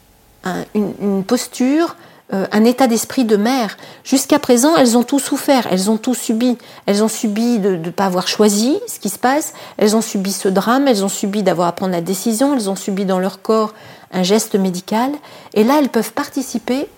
une, 0.74 1.24
posture, 1.24 1.96
euh, 2.32 2.46
un 2.50 2.64
état 2.64 2.88
d'esprit 2.88 3.24
de 3.24 3.36
mère. 3.36 3.76
Jusqu'à 4.02 4.40
présent, 4.40 4.76
elles 4.76 4.96
ont 4.96 5.04
tout 5.04 5.20
souffert, 5.20 5.68
elles 5.70 5.90
ont 5.90 5.96
tout 5.96 6.14
subi. 6.14 6.58
Elles 6.86 7.04
ont 7.04 7.08
subi 7.08 7.60
de 7.60 7.76
ne 7.76 7.90
pas 7.90 8.06
avoir 8.06 8.26
choisi 8.26 8.78
ce 8.88 8.98
qui 8.98 9.10
se 9.10 9.18
passe, 9.18 9.54
elles 9.76 9.94
ont 9.94 10.00
subi 10.00 10.32
ce 10.32 10.48
drame, 10.48 10.88
elles 10.88 11.04
ont 11.04 11.08
subi 11.08 11.44
d'avoir 11.44 11.68
à 11.68 11.72
prendre 11.72 11.92
la 11.92 12.00
décision, 12.00 12.54
elles 12.54 12.68
ont 12.68 12.74
subi 12.74 13.04
dans 13.04 13.20
leur 13.20 13.42
corps 13.42 13.74
un 14.12 14.24
geste 14.24 14.56
médical. 14.56 15.12
Et 15.54 15.62
là, 15.62 15.76
elles 15.78 15.88
peuvent 15.88 16.12
participer 16.12 16.88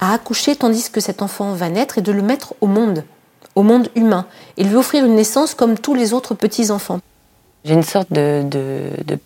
à 0.00 0.14
accoucher 0.14 0.56
tandis 0.56 0.90
que 0.90 1.00
cet 1.00 1.22
enfant 1.22 1.52
va 1.52 1.68
naître 1.68 1.98
et 1.98 2.02
de 2.02 2.12
le 2.12 2.22
mettre 2.22 2.54
au 2.60 2.66
monde, 2.66 3.04
au 3.54 3.62
monde 3.62 3.88
humain, 3.94 4.26
et 4.56 4.64
lui 4.64 4.74
offrir 4.74 5.04
une 5.04 5.14
naissance 5.14 5.54
comme 5.54 5.78
tous 5.78 5.94
les 5.94 6.12
autres 6.12 6.34
petits-enfants. 6.34 7.00
J'ai 7.64 7.74
une 7.74 7.82
sorte 7.82 8.12
de, 8.12 8.42
de, 8.42 9.18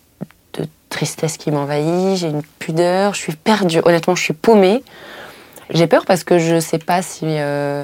tristesse 0.89 1.37
qui 1.37 1.51
m'envahit, 1.51 2.17
j'ai 2.17 2.27
une 2.27 2.43
pudeur, 2.59 3.13
je 3.13 3.21
suis 3.21 3.35
perdue. 3.35 3.79
Honnêtement, 3.85 4.13
je 4.13 4.23
suis 4.23 4.33
paumée. 4.33 4.83
J'ai 5.73 5.87
peur 5.87 6.05
parce 6.05 6.23
que 6.23 6.37
je 6.37 6.55
ne 6.55 6.59
sais 6.59 6.79
pas 6.79 7.01
si. 7.01 7.25
Euh, 7.25 7.83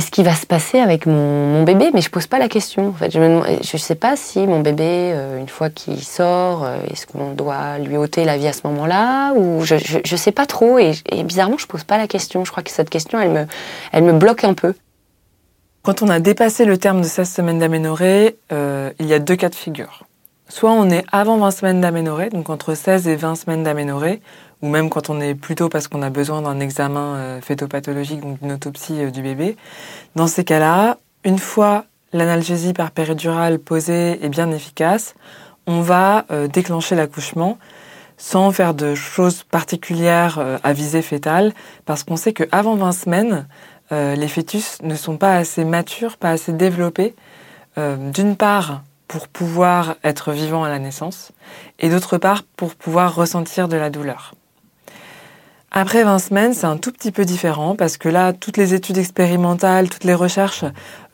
ce 0.00 0.12
qui 0.12 0.22
va 0.22 0.32
se 0.34 0.46
passer 0.46 0.78
avec 0.78 1.06
mon, 1.06 1.64
bébé, 1.64 1.90
mais 1.92 2.00
je 2.00 2.08
pose 2.08 2.28
pas 2.28 2.38
la 2.38 2.48
question. 2.48 2.90
En 2.90 2.92
fait, 2.92 3.10
je 3.10 3.18
ne 3.18 3.78
sais 3.78 3.96
pas 3.96 4.14
si 4.14 4.46
mon 4.46 4.60
bébé, 4.60 4.84
euh, 4.86 5.40
une 5.40 5.48
fois 5.48 5.70
qu'il 5.70 6.04
sort, 6.04 6.64
euh, 6.64 6.78
est-ce 6.88 7.04
qu'on 7.04 7.32
doit 7.32 7.78
lui 7.78 7.96
ôter 7.96 8.24
la 8.24 8.36
vie 8.36 8.46
à 8.46 8.52
ce 8.52 8.60
moment-là 8.68 9.32
ou 9.34 9.64
je, 9.64 9.74
ne 9.74 10.16
sais 10.16 10.30
pas 10.30 10.46
trop. 10.46 10.78
Et, 10.78 10.92
bizarrement, 11.24 11.58
je 11.58 11.66
pose 11.66 11.82
pas 11.82 11.98
la 11.98 12.06
question. 12.06 12.44
Je 12.44 12.52
crois 12.52 12.62
que 12.62 12.70
cette 12.70 12.90
question, 12.90 13.20
elle 13.20 13.30
me, 13.30 13.46
elle 13.90 14.04
me 14.04 14.12
bloque 14.12 14.44
un 14.44 14.54
peu. 14.54 14.72
Quand 15.82 16.00
on 16.02 16.08
a 16.08 16.20
dépassé 16.20 16.64
le 16.64 16.78
terme 16.78 17.00
de 17.00 17.06
16 17.06 17.28
semaines 17.28 17.58
d'aménorrhée, 17.58 18.38
il 18.52 19.06
y 19.06 19.14
a 19.14 19.18
deux 19.18 19.36
cas 19.36 19.48
de 19.48 19.56
figure. 19.56 20.04
Soit 20.48 20.70
on 20.70 20.88
est 20.88 21.04
avant 21.12 21.36
20 21.36 21.50
semaines 21.50 21.80
d'aménorrhée, 21.80 22.30
donc 22.30 22.48
entre 22.48 22.74
16 22.74 23.06
et 23.06 23.16
20 23.16 23.34
semaines 23.34 23.62
d'aménorrhée, 23.62 24.22
ou 24.62 24.68
même 24.68 24.90
quand 24.90 25.10
on 25.10 25.20
est 25.20 25.34
plutôt 25.34 25.68
parce 25.68 25.88
qu'on 25.88 26.02
a 26.02 26.10
besoin 26.10 26.42
d'un 26.42 26.60
examen 26.60 27.14
euh, 27.14 27.40
fœtopathologique, 27.40 28.20
donc 28.20 28.40
d'une 28.40 28.52
autopsie 28.52 29.02
euh, 29.02 29.10
du 29.10 29.22
bébé. 29.22 29.56
Dans 30.14 30.26
ces 30.26 30.44
cas-là, 30.44 30.98
une 31.24 31.38
fois 31.38 31.84
l'analgésie 32.12 32.72
par 32.72 32.90
péridurale 32.90 33.58
posée 33.58 34.24
et 34.24 34.28
bien 34.28 34.50
efficace, 34.50 35.14
on 35.66 35.82
va 35.82 36.24
déclencher 36.50 36.94
l'accouchement 36.94 37.58
sans 38.16 38.50
faire 38.52 38.72
de 38.72 38.94
choses 38.94 39.42
particulières 39.42 40.58
à 40.62 40.72
visée 40.72 41.02
fétale, 41.02 41.52
parce 41.84 42.04
qu'on 42.04 42.16
sait 42.16 42.32
qu'avant 42.32 42.76
20 42.76 42.92
semaines, 42.92 43.46
euh, 43.90 44.14
les 44.14 44.28
fœtus 44.28 44.82
ne 44.82 44.94
sont 44.94 45.16
pas 45.16 45.36
assez 45.36 45.64
matures, 45.64 46.16
pas 46.16 46.30
assez 46.30 46.52
développés, 46.52 47.14
euh, 47.78 48.10
d'une 48.10 48.36
part 48.36 48.82
pour 49.06 49.28
pouvoir 49.28 49.96
être 50.04 50.32
vivants 50.32 50.64
à 50.64 50.68
la 50.68 50.78
naissance, 50.78 51.32
et 51.78 51.88
d'autre 51.88 52.18
part 52.18 52.42
pour 52.42 52.74
pouvoir 52.74 53.14
ressentir 53.14 53.68
de 53.68 53.76
la 53.76 53.88
douleur. 53.88 54.34
Après 55.70 56.02
20 56.02 56.18
semaines, 56.18 56.54
c'est 56.54 56.66
un 56.66 56.78
tout 56.78 56.90
petit 56.92 57.12
peu 57.12 57.26
différent 57.26 57.76
parce 57.76 57.98
que 57.98 58.08
là, 58.08 58.32
toutes 58.32 58.56
les 58.56 58.72
études 58.72 58.96
expérimentales, 58.96 59.90
toutes 59.90 60.04
les 60.04 60.14
recherches 60.14 60.64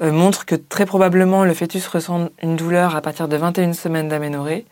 euh, 0.00 0.12
montrent 0.12 0.46
que 0.46 0.54
très 0.54 0.87
probablement 0.87 1.44
le 1.44 1.54
fœtus 1.54 1.87
ressent 1.88 2.28
une 2.40 2.54
douleur 2.54 2.94
à 2.94 3.02
partir 3.02 3.26
de 3.26 3.37
21 3.37 3.73
semaines 3.73 4.08
d'aménorrhée. 4.08 4.64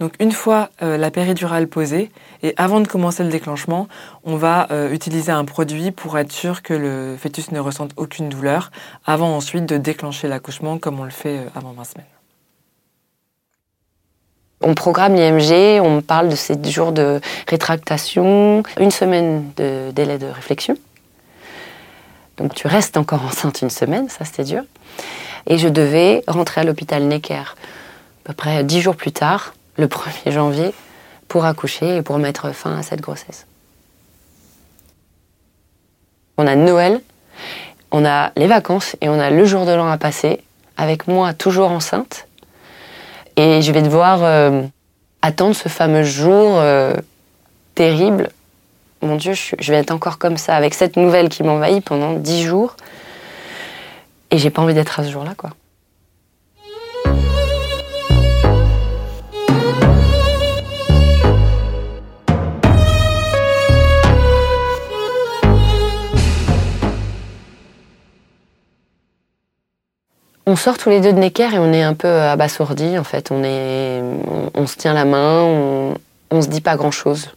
Donc 0.00 0.14
une 0.20 0.32
fois 0.32 0.70
euh, 0.82 0.96
la 0.96 1.10
péridurale 1.10 1.68
posée 1.68 2.10
et 2.42 2.54
avant 2.56 2.80
de 2.80 2.88
commencer 2.88 3.22
le 3.22 3.30
déclenchement, 3.30 3.88
on 4.24 4.36
va 4.36 4.66
euh, 4.70 4.92
utiliser 4.92 5.32
un 5.32 5.44
produit 5.44 5.92
pour 5.92 6.18
être 6.18 6.32
sûr 6.32 6.62
que 6.62 6.74
le 6.74 7.16
fœtus 7.16 7.52
ne 7.52 7.60
ressente 7.60 7.92
aucune 7.96 8.28
douleur 8.28 8.70
avant 9.06 9.36
ensuite 9.36 9.64
de 9.64 9.76
déclencher 9.76 10.28
l'accouchement 10.28 10.78
comme 10.78 11.00
on 11.00 11.04
le 11.04 11.10
fait 11.10 11.38
euh, 11.38 11.48
avant 11.54 11.72
20 11.72 11.84
semaines. 11.84 12.21
On 14.62 14.74
programme 14.74 15.14
l'IMG, 15.14 15.80
on 15.82 16.02
parle 16.02 16.28
de 16.28 16.36
ces 16.36 16.56
jours 16.64 16.92
de 16.92 17.20
rétractation, 17.48 18.62
une 18.78 18.90
semaine 18.90 19.50
de 19.56 19.90
délai 19.90 20.18
de 20.18 20.26
réflexion. 20.26 20.76
Donc 22.36 22.54
tu 22.54 22.66
restes 22.66 22.96
encore 22.96 23.24
enceinte 23.24 23.62
une 23.62 23.70
semaine, 23.70 24.08
ça 24.08 24.24
c'était 24.24 24.44
dur. 24.44 24.62
Et 25.46 25.58
je 25.58 25.68
devais 25.68 26.22
rentrer 26.28 26.60
à 26.60 26.64
l'hôpital 26.64 27.02
Necker 27.02 27.34
à 28.24 28.24
peu 28.24 28.34
près 28.34 28.62
dix 28.62 28.80
jours 28.80 28.94
plus 28.94 29.12
tard 29.12 29.54
le 29.76 29.88
1er 29.88 30.30
janvier 30.30 30.72
pour 31.26 31.44
accoucher 31.44 31.96
et 31.96 32.02
pour 32.02 32.18
mettre 32.18 32.52
fin 32.52 32.78
à 32.78 32.82
cette 32.82 33.00
grossesse. 33.00 33.46
On 36.38 36.46
a 36.46 36.54
Noël, 36.54 37.00
on 37.90 38.04
a 38.04 38.32
les 38.36 38.46
vacances 38.46 38.96
et 39.00 39.08
on 39.08 39.18
a 39.18 39.30
le 39.30 39.44
jour 39.44 39.66
de 39.66 39.72
l'an 39.72 39.88
à 39.88 39.98
passer, 39.98 40.40
avec 40.76 41.08
moi 41.08 41.34
toujours 41.34 41.70
enceinte. 41.70 42.26
Et 43.36 43.62
je 43.62 43.72
vais 43.72 43.82
devoir 43.82 44.20
euh, 44.22 44.62
attendre 45.22 45.54
ce 45.54 45.68
fameux 45.68 46.04
jour 46.04 46.58
euh, 46.58 46.94
terrible. 47.74 48.30
Mon 49.00 49.16
Dieu, 49.16 49.32
je, 49.34 49.72
vais 49.72 49.78
être 49.78 49.90
encore 49.90 50.18
comme 50.18 50.36
ça, 50.36 50.54
avec 50.54 50.74
cette 50.74 50.96
nouvelle 50.96 51.28
qui 51.28 51.42
m'envahit 51.42 51.84
pendant 51.84 52.12
dix 52.12 52.42
jours. 52.42 52.76
Et 54.30 54.38
j'ai 54.38 54.50
pas 54.50 54.62
envie 54.62 54.74
d'être 54.74 55.00
à 55.00 55.04
ce 55.04 55.10
jour-là, 55.10 55.34
quoi. 55.36 55.50
On 70.44 70.56
sort 70.56 70.76
tous 70.76 70.90
les 70.90 71.00
deux 71.00 71.12
de 71.12 71.18
Necker 71.18 71.54
et 71.54 71.58
on 71.58 71.72
est 71.72 71.82
un 71.82 71.94
peu 71.94 72.08
abasourdis 72.08 72.98
en 72.98 73.04
fait. 73.04 73.30
On, 73.30 73.44
est, 73.44 74.02
on, 74.54 74.66
se 74.66 74.76
tient 74.76 74.92
la 74.92 75.04
main, 75.04 75.42
on, 75.42 75.94
on 76.32 76.42
se 76.42 76.48
dit 76.48 76.60
pas 76.60 76.76
grand 76.76 76.90
chose. 76.90 77.28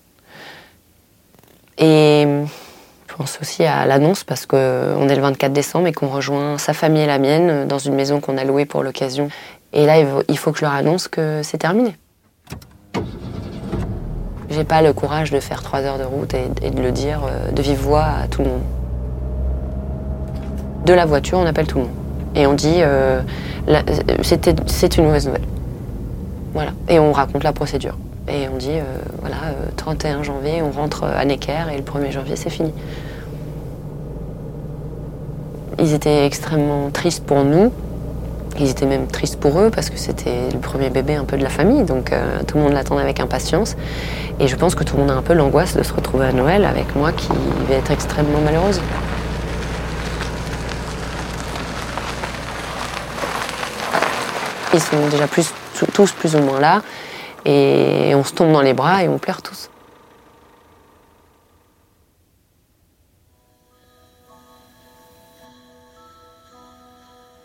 Et 1.78 2.26
je 3.08 3.14
pense 3.16 3.38
aussi 3.40 3.64
à 3.64 3.86
l'annonce 3.86 4.24
parce 4.24 4.48
qu'on 4.48 5.08
est 5.08 5.16
le 5.16 5.22
24 5.22 5.54
décembre 5.54 5.86
et 5.88 5.94
qu'on 5.94 6.08
rejoint 6.08 6.58
sa 6.58 6.74
famille 6.74 7.04
et 7.04 7.06
la 7.06 7.20
mienne 7.20 7.68
dans 7.68 7.78
une 7.78 7.94
maison 7.94 8.20
qu'on 8.20 8.38
a 8.40 8.44
louée 8.44 8.66
pour 8.66 8.82
l'occasion. 8.82 9.30
Et 9.72 9.86
là, 9.86 9.98
il 10.28 10.38
faut 10.38 10.52
que 10.52 10.58
je 10.58 10.66
leur 10.66 10.74
annonce 10.74 11.08
que 11.08 11.42
c'est 11.44 11.60
terminé. 11.60 11.96
J'ai 14.50 14.64
pas 14.64 14.82
le 14.82 14.94
courage 14.94 15.30
de 15.30 15.40
faire 15.40 15.62
trois 15.62 15.82
heures 15.82 16.00
de 16.00 16.06
route 16.06 16.34
et, 16.34 16.70
de 16.72 16.82
le 16.82 16.92
dire 16.92 17.22
euh, 17.28 17.52
de 17.52 17.62
vive 17.62 17.80
voix 17.80 18.06
à 18.24 18.28
tout 18.28 18.42
le 18.42 18.50
monde. 18.50 18.62
De 20.86 20.94
la 20.94 21.06
voiture, 21.06 21.38
on 21.38 21.46
appelle 21.46 21.68
tout 21.68 21.80
le 21.80 21.84
monde 21.84 22.05
et 22.36 22.46
on 22.48 22.54
dit 22.54 22.76
euh, 22.80 23.22
c'est 24.22 24.98
une 24.98 25.06
mauvaise 25.06 25.26
nouvelle. 25.26 25.46
Voilà. 26.54 26.72
Et 26.90 27.00
on 27.00 27.12
raconte 27.12 27.44
la 27.44 27.54
procédure. 27.54 27.98
Et 28.28 28.48
on 28.54 28.58
dit 28.58 28.72
euh, 28.72 28.84
voilà, 29.22 29.38
31 29.78 30.20
euh, 30.20 30.24
janvier, 30.24 30.62
on 30.62 30.72
rentre 30.72 31.04
à 31.04 31.24
Necker 31.26 31.66
et 31.74 31.78
le 31.78 31.84
1er 31.84 32.12
janvier, 32.12 32.36
c'est 32.36 32.50
fini. 32.50 32.74
Ils 35.80 35.94
étaient 35.94 36.26
extrêmement 36.26 36.90
tristes 36.92 37.24
pour 37.26 37.44
nous. 37.44 37.72
Ils 38.58 38.70
étaient 38.70 38.86
même 38.86 39.08
tristes 39.08 39.38
pour 39.38 39.60
eux 39.60 39.70
parce 39.70 39.90
que 39.90 39.98
c'était 39.98 40.50
le 40.54 40.60
premier 40.60 40.90
bébé 40.90 41.16
un 41.16 41.26
peu 41.26 41.38
de 41.38 41.44
la 41.44 41.50
famille, 41.50 41.84
donc 41.84 42.14
tout 42.48 42.58
le 42.58 42.64
monde 42.64 42.72
l'attendait 42.72 43.02
avec 43.02 43.20
impatience. 43.20 43.76
Et 44.40 44.48
je 44.48 44.56
pense 44.56 44.76
que 44.76 44.86
tout 44.86 44.96
le 44.96 45.02
monde 45.02 45.12
a 45.12 45.16
un 45.16 45.22
peu 45.22 45.34
l'angoisse 45.34 45.76
de 45.76 45.84
se 45.84 45.94
retrouver 45.94 46.28
à 46.28 46.32
Noël 46.32 46.64
avec 46.64 46.96
moi 46.96 47.12
qui 47.12 47.28
vais 47.68 47.76
être 47.76 47.92
extrêmement 47.92 48.40
malheureuse. 48.40 48.80
ils 54.76 54.82
sont 54.82 55.08
déjà 55.08 55.28
plus, 55.28 55.54
tous 55.94 56.12
plus 56.12 56.36
ou 56.36 56.40
moins 56.40 56.60
là. 56.60 56.82
Et 57.46 58.14
on 58.16 58.24
se 58.24 58.34
tombe 58.34 58.52
dans 58.52 58.62
les 58.62 58.74
bras 58.74 59.04
et 59.04 59.08
on 59.08 59.18
pleure 59.18 59.42
tous. 59.42 59.70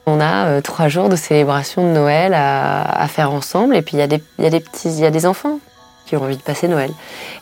On 0.07 0.19
a 0.19 0.47
euh, 0.47 0.61
trois 0.61 0.89
jours 0.89 1.09
de 1.09 1.17
célébration 1.17 1.87
de 1.87 1.93
Noël 1.93 2.35
à, 2.35 3.07
faire 3.09 3.31
ensemble. 3.31 3.77
Et 3.77 3.83
puis 3.83 3.97
il 3.97 4.01
y, 4.01 4.43
y, 4.43 4.47
a 4.47 4.51
des 4.51 4.61
petits, 4.61 4.89
il 4.89 5.01
y 5.01 5.07
a 5.07 5.11
des 5.11 5.27
enfants 5.27 5.61
qui 6.07 6.17
ont 6.17 6.23
envie 6.23 6.37
de 6.37 6.43
passer 6.43 6.67
Noël. 6.67 6.91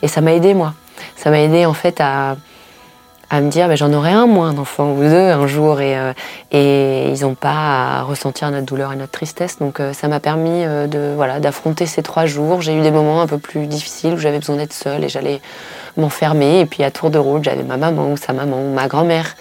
Et 0.03 0.09
ça 0.09 0.21
m'a 0.21 0.35
aidé 0.35 0.53
moi. 0.53 0.75
Ça 1.17 1.31
m'a 1.31 1.41
aidé 1.41 1.65
en 1.65 1.75
fait 1.75 2.01
à, 2.01 2.37
à 3.31 3.41
me 3.41 3.51
dire 3.51 3.69
ben, 3.69 3.77
j'en 3.77 3.93
aurai 3.93 4.11
un 4.11 4.27
moins 4.27 4.53
d'enfants 4.53 4.93
ou 4.93 5.01
deux 5.01 5.31
un 5.31 5.47
jour 5.47 5.81
et, 5.81 5.99
euh, 5.99 6.13
et 6.51 7.11
ils 7.11 7.23
n'ont 7.23 7.35
pas 7.35 7.99
à 7.99 8.03
ressentir 8.03 8.51
notre 8.51 8.67
douleur 8.67 8.93
et 8.93 8.97
notre 8.97 9.13
tristesse. 9.13 9.59
Donc 9.59 9.81
euh, 9.81 9.93
ça 9.93 10.09
m'a 10.09 10.21
permis 10.21 10.65
de 10.65 11.13
voilà 11.15 11.41
d'affronter 11.41 11.87
ces 11.87 12.03
trois 12.03 12.27
jours. 12.27 12.63
J'ai 12.63 12.77
eu 12.77 12.81
des 12.81 12.91
moments 12.91 13.21
un 13.21 13.27
peu 13.27 13.39
plus 13.39 13.67
difficiles 13.67 14.15
où 14.15 14.19
j'avais 14.19 14.39
besoin 14.39 14.57
d'être 14.57 14.73
seule 14.73 15.05
et 15.05 15.09
j'allais 15.09 15.41
m'enfermer. 15.97 16.61
Et 16.61 16.67
puis 16.67 16.83
à 16.85 16.91
tour 16.91 17.11
de 17.11 17.19
rôle 17.19 17.45
j'avais 17.45 17.65
ma 17.65 17.77
maman 17.77 18.11
ou 18.11 18.17
sa 18.17 18.33
maman 18.33 18.63
ou 18.63 18.73
ma 18.73 18.89
grand-mère 18.89 19.37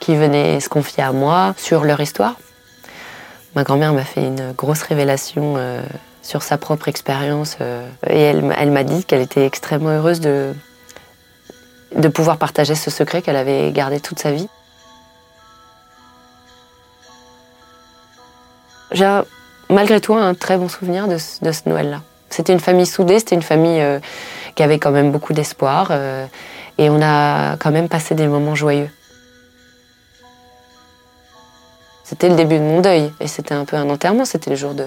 qui 0.00 0.16
venaient 0.16 0.60
se 0.60 0.68
confier 0.68 1.02
à 1.02 1.12
moi 1.12 1.54
sur 1.56 1.84
leur 1.84 2.00
histoire. 2.00 2.34
Ma 3.54 3.62
grand-mère 3.62 3.92
m'a 3.92 4.04
fait 4.04 4.26
une 4.26 4.52
grosse 4.52 4.82
révélation 4.82 5.54
euh, 5.56 5.82
sur 6.22 6.42
sa 6.42 6.58
propre 6.58 6.88
expérience 6.88 7.56
euh, 7.60 7.88
et 8.08 8.20
elle, 8.20 8.54
elle 8.58 8.70
m'a 8.70 8.82
dit 8.82 9.04
qu'elle 9.04 9.22
était 9.22 9.46
extrêmement 9.46 9.90
heureuse 9.90 10.20
de, 10.20 10.52
de 11.94 12.08
pouvoir 12.08 12.36
partager 12.36 12.74
ce 12.74 12.90
secret 12.90 13.22
qu'elle 13.22 13.36
avait 13.36 13.70
gardé 13.72 14.00
toute 14.00 14.18
sa 14.18 14.32
vie. 14.32 14.48
J'ai 18.92 19.20
malgré 19.70 20.00
tout 20.00 20.14
un 20.14 20.34
très 20.34 20.56
bon 20.56 20.68
souvenir 20.68 21.08
de, 21.08 21.18
ce 21.18 21.68
Noël-là. 21.68 22.02
C'était 22.30 22.52
une 22.52 22.60
famille 22.60 22.86
soudée, 22.86 23.18
c'était 23.18 23.34
une 23.34 23.42
famille 23.42 23.80
euh, 23.80 23.98
qui 24.54 24.62
avait 24.62 24.78
quand 24.78 24.90
même 24.90 25.10
beaucoup 25.10 25.32
d'espoir 25.32 25.90
et 26.78 26.90
on 26.90 27.00
a 27.02 27.56
quand 27.56 27.70
même 27.70 27.88
passé 27.88 28.14
des 28.14 28.26
moments 28.26 28.54
joyeux. 28.54 28.90
C'était 32.04 32.28
le 32.28 32.36
début 32.36 32.56
de 32.58 32.62
mon 32.62 32.82
deuil 32.82 33.10
et 33.18 33.26
c'était 33.26 33.54
un 33.54 33.64
peu 33.64 33.76
un 33.76 33.88
enterrement, 33.88 34.26
c'était 34.26 34.50
le 34.50 34.56
jour 34.56 34.74
de, 34.74 34.84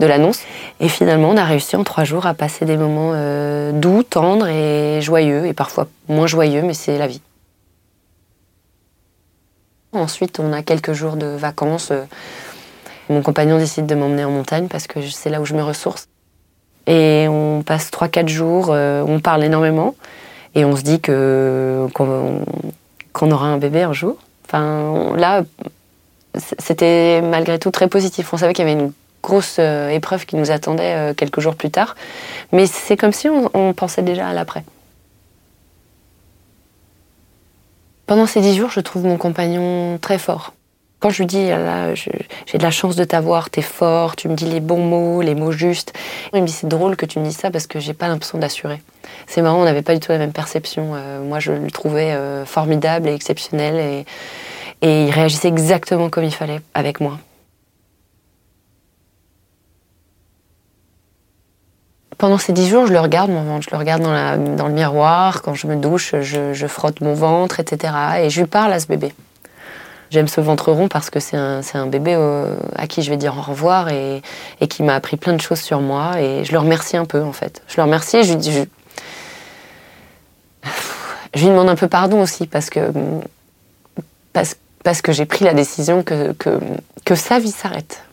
l'annonce. 0.00 0.40
Et 0.80 0.88
finalement, 0.88 1.28
on 1.28 1.36
a 1.36 1.44
réussi 1.44 1.76
en 1.76 1.84
trois 1.84 2.04
jours 2.04 2.24
à 2.24 2.32
passer 2.32 2.64
des 2.64 2.78
moments 2.78 3.12
euh, 3.14 3.70
doux, 3.72 4.02
tendres 4.02 4.48
et 4.48 5.00
joyeux, 5.02 5.46
et 5.46 5.52
parfois 5.52 5.86
moins 6.08 6.26
joyeux, 6.26 6.62
mais 6.62 6.72
c'est 6.72 6.96
la 6.96 7.06
vie. 7.06 7.20
Ensuite, 9.92 10.40
on 10.40 10.52
a 10.54 10.62
quelques 10.62 10.94
jours 10.94 11.16
de 11.16 11.26
vacances. 11.26 11.92
Mon 13.10 13.20
compagnon 13.20 13.58
décide 13.58 13.84
de 13.84 13.94
m'emmener 13.94 14.24
en 14.24 14.30
montagne 14.30 14.66
parce 14.68 14.86
que 14.86 15.02
c'est 15.02 15.28
là 15.28 15.42
où 15.42 15.44
je 15.44 15.54
me 15.54 15.62
ressource. 15.62 16.08
Et 16.86 17.26
on 17.28 17.62
passe 17.62 17.90
trois, 17.90 18.08
quatre 18.08 18.28
jours, 18.28 18.68
euh, 18.70 19.04
on 19.06 19.20
parle 19.20 19.44
énormément 19.44 19.94
et 20.54 20.64
on 20.64 20.76
se 20.76 20.82
dit 20.82 21.00
que 21.00 21.86
qu'on 21.92 23.30
aura 23.30 23.46
un 23.46 23.58
bébé 23.58 23.82
un 23.82 23.92
jour. 23.92 24.16
Enfin, 24.46 25.14
là, 25.16 25.42
c'était 26.58 27.20
malgré 27.22 27.58
tout 27.58 27.70
très 27.70 27.88
positif. 27.88 28.32
On 28.32 28.36
savait 28.36 28.52
qu'il 28.52 28.66
y 28.66 28.70
avait 28.70 28.80
une 28.80 28.92
grosse 29.22 29.56
euh, 29.58 29.88
épreuve 29.88 30.26
qui 30.26 30.36
nous 30.36 30.50
attendait 30.50 30.94
euh, 30.94 31.14
quelques 31.14 31.40
jours 31.40 31.56
plus 31.56 31.70
tard, 31.70 31.96
mais 32.52 32.66
c'est 32.66 32.96
comme 32.96 33.12
si 33.12 33.28
on, 33.28 33.72
pensait 33.72 34.02
déjà 34.02 34.28
à 34.28 34.34
l'après. 34.34 34.64
Pendant 38.06 38.26
ces 38.26 38.42
dix 38.42 38.54
jours, 38.54 38.70
je 38.70 38.80
trouve 38.80 39.04
mon 39.04 39.16
compagnon 39.16 39.98
très 39.98 40.18
fort. 40.18 40.52
Quand 41.00 41.08
je 41.10 41.18
lui 41.18 41.26
dis, 41.26 41.50
ah 41.50 41.94
j'ai 41.94 42.58
de 42.58 42.62
la 42.62 42.70
chance 42.70 42.96
de 42.96 43.04
t'avoir, 43.04 43.50
t'es 43.50 43.62
fort, 43.62 44.16
tu 44.16 44.28
me 44.28 44.34
dis 44.34 44.46
les 44.46 44.60
bons 44.60 44.84
mots, 44.84 45.22
les 45.22 45.34
mots 45.34 45.52
justes, 45.52 45.92
il 46.32 46.42
me 46.42 46.46
dit, 46.46 46.52
c'est 46.52 46.68
drôle 46.68 46.96
que 46.96 47.06
tu 47.06 47.18
me 47.18 47.24
dises 47.24 47.36
ça 47.36 47.50
parce 47.50 47.66
que 47.66 47.78
j'ai 47.78 47.94
pas 47.94 48.08
l'impression 48.08 48.38
d'assurer. 48.38 48.82
C'est 49.26 49.42
marrant, 49.42 49.60
on 49.60 49.64
n'avait 49.64 49.82
pas 49.82 49.94
du 49.94 50.00
tout 50.00 50.12
la 50.12 50.18
même 50.18 50.32
perception. 50.32 50.92
Euh, 50.94 51.22
moi, 51.22 51.40
je 51.40 51.52
le 51.52 51.70
trouvais 51.70 52.16
formidable 52.46 53.08
et 53.08 53.14
exceptionnel 53.14 53.76
et, 53.76 54.04
et 54.82 55.06
il 55.06 55.10
réagissait 55.10 55.48
exactement 55.48 56.10
comme 56.10 56.24
il 56.24 56.34
fallait 56.34 56.60
avec 56.74 57.00
moi. 57.00 57.18
Pendant 62.18 62.38
ces 62.38 62.52
dix 62.52 62.68
jours, 62.68 62.86
je 62.86 62.92
le 62.92 63.00
regarde, 63.00 63.30
mon 63.30 63.42
ventre. 63.42 63.66
Je 63.68 63.70
le 63.70 63.78
regarde 63.78 64.02
dans, 64.02 64.66
le 64.66 64.72
miroir. 64.72 65.42
Quand 65.42 65.54
je 65.54 65.66
me 65.66 65.76
douche, 65.76 66.14
je, 66.20 66.66
frotte 66.66 67.00
mon 67.00 67.14
ventre, 67.14 67.60
etc. 67.60 67.92
Et 68.20 68.30
je 68.30 68.40
lui 68.40 68.46
parle 68.46 68.72
à 68.72 68.80
ce 68.80 68.86
bébé. 68.86 69.12
J'aime 70.10 70.28
ce 70.28 70.40
ventre 70.40 70.70
rond 70.70 70.86
parce 70.86 71.10
que 71.10 71.18
c'est 71.18 71.36
un, 71.36 71.86
bébé 71.86 72.14
euh, 72.14 72.56
à 72.76 72.86
qui 72.86 73.02
je 73.02 73.10
vais 73.10 73.16
dire 73.16 73.36
au 73.36 73.42
revoir 73.42 73.88
et, 73.88 74.22
qui 74.70 74.82
m'a 74.82 74.94
appris 74.94 75.16
plein 75.16 75.32
de 75.32 75.40
choses 75.40 75.60
sur 75.60 75.80
moi. 75.80 76.20
Et 76.20 76.44
je 76.44 76.52
le 76.52 76.58
remercie 76.58 76.96
un 76.96 77.04
peu, 77.04 77.22
en 77.22 77.32
fait. 77.32 77.62
Je 77.66 77.76
le 77.78 77.82
remercie 77.82 78.18
et 78.18 78.22
je 78.22 78.34
lui. 78.34 78.68
Je, 81.34 81.40
lui 81.40 81.46
demande 81.48 81.68
un 81.68 81.74
peu 81.74 81.88
pardon 81.88 82.22
aussi 82.22 82.46
parce 82.46 82.70
que. 82.70 82.92
Parce, 84.32 84.56
parce 84.84 85.00
que 85.00 85.12
j'ai 85.12 85.24
pris 85.24 85.44
la 85.44 85.54
décision 85.54 86.04
que, 86.04 86.32
que, 87.04 87.14
sa 87.14 87.38
vie 87.38 87.50
s'arrête. 87.50 88.04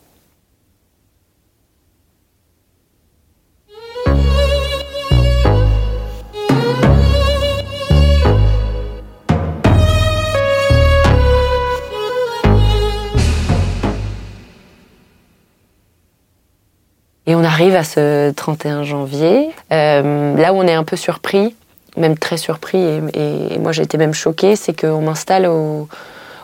Et 17.26 17.36
on 17.36 17.44
arrive 17.44 17.76
à 17.76 17.84
ce 17.84 18.30
31 18.32 18.82
janvier, 18.82 19.50
euh, 19.72 20.36
là 20.36 20.52
où 20.52 20.56
on 20.56 20.66
est 20.66 20.72
un 20.72 20.84
peu 20.84 20.96
surpris, 20.96 21.54
même 21.96 22.18
très 22.18 22.36
surpris, 22.36 22.78
et, 22.78 23.54
et 23.54 23.58
moi 23.58 23.72
j'ai 23.72 23.82
été 23.82 23.96
même 23.98 24.14
choquée, 24.14 24.56
c'est 24.56 24.78
qu'on 24.78 25.02
m'installe 25.02 25.46
au, 25.46 25.88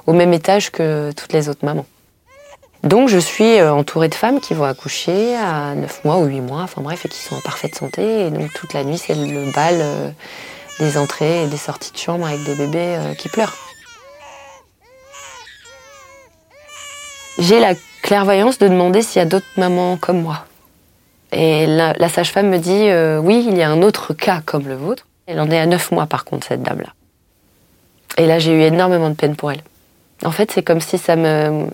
au 0.08 0.14
même 0.14 0.32
étage 0.32 0.70
que 0.70 1.12
toutes 1.12 1.34
les 1.34 1.50
autres 1.50 1.66
mamans. 1.66 1.84
Donc 2.82 3.10
je 3.10 3.18
suis 3.18 3.58
euh, 3.58 3.70
entourée 3.70 4.08
de 4.08 4.14
femmes 4.14 4.40
qui 4.40 4.54
vont 4.54 4.64
accoucher 4.64 5.36
à 5.36 5.74
9 5.74 6.04
mois 6.06 6.16
ou 6.16 6.24
8 6.24 6.40
mois, 6.40 6.62
enfin 6.62 6.80
bref, 6.80 7.04
et 7.04 7.10
qui 7.10 7.18
sont 7.18 7.34
en 7.34 7.40
parfaite 7.42 7.74
santé. 7.74 8.26
Et 8.26 8.30
donc 8.30 8.50
toute 8.54 8.72
la 8.72 8.84
nuit, 8.84 8.96
c'est 8.96 9.14
le 9.14 9.52
bal 9.52 9.74
euh, 9.78 10.08
des 10.80 10.96
entrées 10.96 11.44
et 11.44 11.46
des 11.46 11.58
sorties 11.58 11.92
de 11.92 11.98
chambre 11.98 12.26
avec 12.26 12.42
des 12.44 12.54
bébés 12.54 12.96
euh, 12.96 13.14
qui 13.16 13.28
pleurent. 13.28 13.54
J'ai 17.38 17.60
la 17.60 17.74
clairvoyance 18.00 18.56
de 18.56 18.66
demander 18.66 19.02
s'il 19.02 19.18
y 19.18 19.22
a 19.22 19.26
d'autres 19.26 19.44
mamans 19.58 19.98
comme 19.98 20.22
moi. 20.22 20.46
Et 21.32 21.66
la, 21.66 21.92
la 21.92 22.08
sage-femme 22.08 22.48
me 22.48 22.58
dit 22.58 22.88
oui, 23.26 23.44
il 23.46 23.58
y 23.58 23.62
a 23.62 23.68
un 23.68 23.82
autre 23.82 24.14
cas 24.14 24.40
comme 24.40 24.66
le 24.66 24.74
vôtre. 24.74 25.06
Elle 25.26 25.38
en 25.38 25.50
est 25.50 25.58
à 25.58 25.66
9 25.66 25.90
mois 25.90 26.06
par 26.06 26.24
contre, 26.24 26.46
cette 26.46 26.62
dame-là. 26.62 26.94
Et 28.16 28.26
là, 28.26 28.38
j'ai 28.38 28.52
eu 28.52 28.62
énormément 28.62 29.10
de 29.10 29.14
peine 29.14 29.36
pour 29.36 29.52
elle. 29.52 29.60
En 30.24 30.30
fait, 30.30 30.50
c'est 30.50 30.62
comme 30.62 30.80
si 30.80 30.98
ça 30.98 31.16
me. 31.16 31.66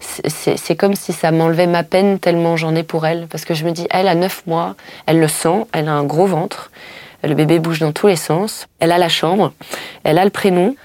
C'est 0.00 0.76
comme 0.76 0.94
si 0.94 1.14
ça 1.14 1.30
m'enlevait 1.30 1.66
ma 1.66 1.82
peine 1.82 2.18
tellement 2.18 2.58
j'en 2.58 2.74
ai 2.74 2.82
pour 2.82 3.06
elle. 3.06 3.26
Parce 3.28 3.44
que 3.46 3.54
je 3.54 3.64
me 3.64 3.70
dis, 3.70 3.86
elle 3.90 4.06
a 4.06 4.14
9 4.14 4.46
mois, 4.46 4.76
elle 5.06 5.18
le 5.18 5.28
sent, 5.28 5.66
elle 5.72 5.88
a 5.88 5.92
un 5.92 6.04
gros 6.04 6.26
ventre, 6.26 6.70
le 7.22 7.34
bébé 7.34 7.58
bouge 7.58 7.78
dans 7.78 7.92
tous 7.92 8.08
les 8.08 8.16
sens, 8.16 8.66
elle 8.80 8.92
a 8.92 8.98
la 8.98 9.08
chambre, 9.08 9.52
elle 10.02 10.18
a 10.18 10.24
le 10.24 10.30
prénom. 10.30 10.76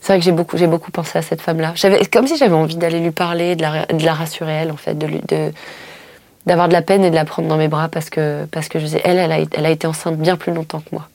C'est 0.00 0.12
vrai 0.12 0.20
que 0.20 0.24
j'ai 0.24 0.32
beaucoup, 0.32 0.56
beaucoup 0.56 0.90
pensé 0.92 1.18
à 1.18 1.22
cette 1.22 1.40
femme-là. 1.40 1.74
Comme 2.12 2.26
si 2.28 2.36
j'avais 2.36 2.54
envie 2.54 2.76
d'aller 2.76 3.00
lui 3.00 3.10
parler, 3.10 3.56
de 3.56 3.62
la, 3.62 3.84
de 3.86 4.04
la, 4.04 4.14
rassurer, 4.14 4.52
elle, 4.52 4.70
en 4.70 4.76
fait, 4.76 4.96
de 4.96 5.52
d'avoir 6.46 6.68
de 6.68 6.72
la 6.72 6.82
peine 6.82 7.04
et 7.04 7.10
de 7.10 7.14
la 7.14 7.26
prendre 7.26 7.46
dans 7.46 7.58
mes 7.58 7.68
bras 7.68 7.88
parce 7.88 8.08
que, 8.08 8.46
parce 8.50 8.68
que 8.68 8.78
je 8.78 8.84
disais, 8.84 9.02
elle, 9.04 9.18
elle 9.18 9.32
a, 9.32 9.38
elle 9.52 9.66
a 9.66 9.70
été 9.70 9.86
enceinte 9.86 10.16
bien 10.16 10.36
plus 10.36 10.52
longtemps 10.52 10.80
que 10.80 10.88
moi. 10.92 11.08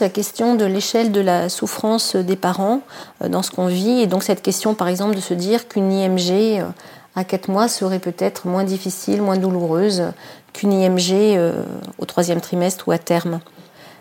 La 0.00 0.10
question 0.10 0.54
de 0.54 0.64
l'échelle 0.64 1.10
de 1.12 1.20
la 1.20 1.48
souffrance 1.48 2.14
des 2.14 2.36
parents 2.36 2.82
euh, 3.22 3.28
dans 3.28 3.42
ce 3.42 3.50
qu'on 3.50 3.66
vit. 3.66 4.00
Et 4.00 4.06
donc 4.06 4.22
cette 4.22 4.42
question, 4.42 4.74
par 4.74 4.86
exemple, 4.86 5.16
de 5.16 5.20
se 5.20 5.34
dire 5.34 5.66
qu'une 5.66 5.90
IMG 5.90 6.60
euh, 6.60 6.68
à 7.16 7.24
4 7.24 7.48
mois 7.48 7.68
serait 7.68 7.98
peut-être 7.98 8.46
moins 8.46 8.64
difficile, 8.64 9.22
moins 9.22 9.38
douloureuse 9.38 10.04
qu'une 10.52 10.72
IMG 10.72 11.12
euh, 11.36 11.64
au 11.98 12.04
troisième 12.04 12.40
trimestre 12.40 12.86
ou 12.86 12.92
à 12.92 12.98
terme. 12.98 13.40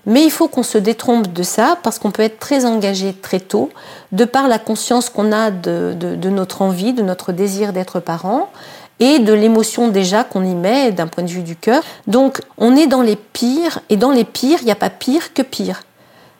Mais 0.05 0.23
il 0.23 0.29
faut 0.29 0.47
qu'on 0.47 0.61
se 0.61 0.77
détrompe 0.77 1.33
de 1.33 1.41
ça 1.41 1.77
parce 1.81 1.99
qu'on 1.99 2.11
peut 2.11 2.21
être 2.21 2.37
très 2.37 2.65
engagé 2.65 3.13
très 3.13 3.39
tôt, 3.39 3.69
de 4.11 4.25
par 4.25 4.47
la 4.47 4.59
conscience 4.59 5.09
qu'on 5.09 5.31
a 5.31 5.51
de, 5.51 5.95
de, 5.97 6.29
notre 6.29 6.61
envie, 6.61 6.93
de 6.93 7.01
notre 7.01 7.31
désir 7.31 7.73
d'être 7.73 7.99
parent 7.99 8.49
et 8.99 9.19
de 9.19 9.33
l'émotion 9.33 9.87
déjà 9.87 10.23
qu'on 10.23 10.43
y 10.43 10.55
met 10.55 10.91
d'un 10.91 11.07
point 11.07 11.23
de 11.23 11.29
vue 11.29 11.43
du 11.43 11.55
cœur. 11.55 11.83
Donc 12.07 12.41
on 12.57 12.75
est 12.75 12.87
dans 12.87 13.01
les 13.01 13.15
pires, 13.15 13.79
et 13.89 13.97
dans 13.97 14.11
les 14.11 14.23
pires, 14.23 14.59
il 14.61 14.65
n'y 14.65 14.71
a 14.71 14.75
pas 14.75 14.89
pire 14.89 15.33
que 15.33 15.41
pire. 15.41 15.81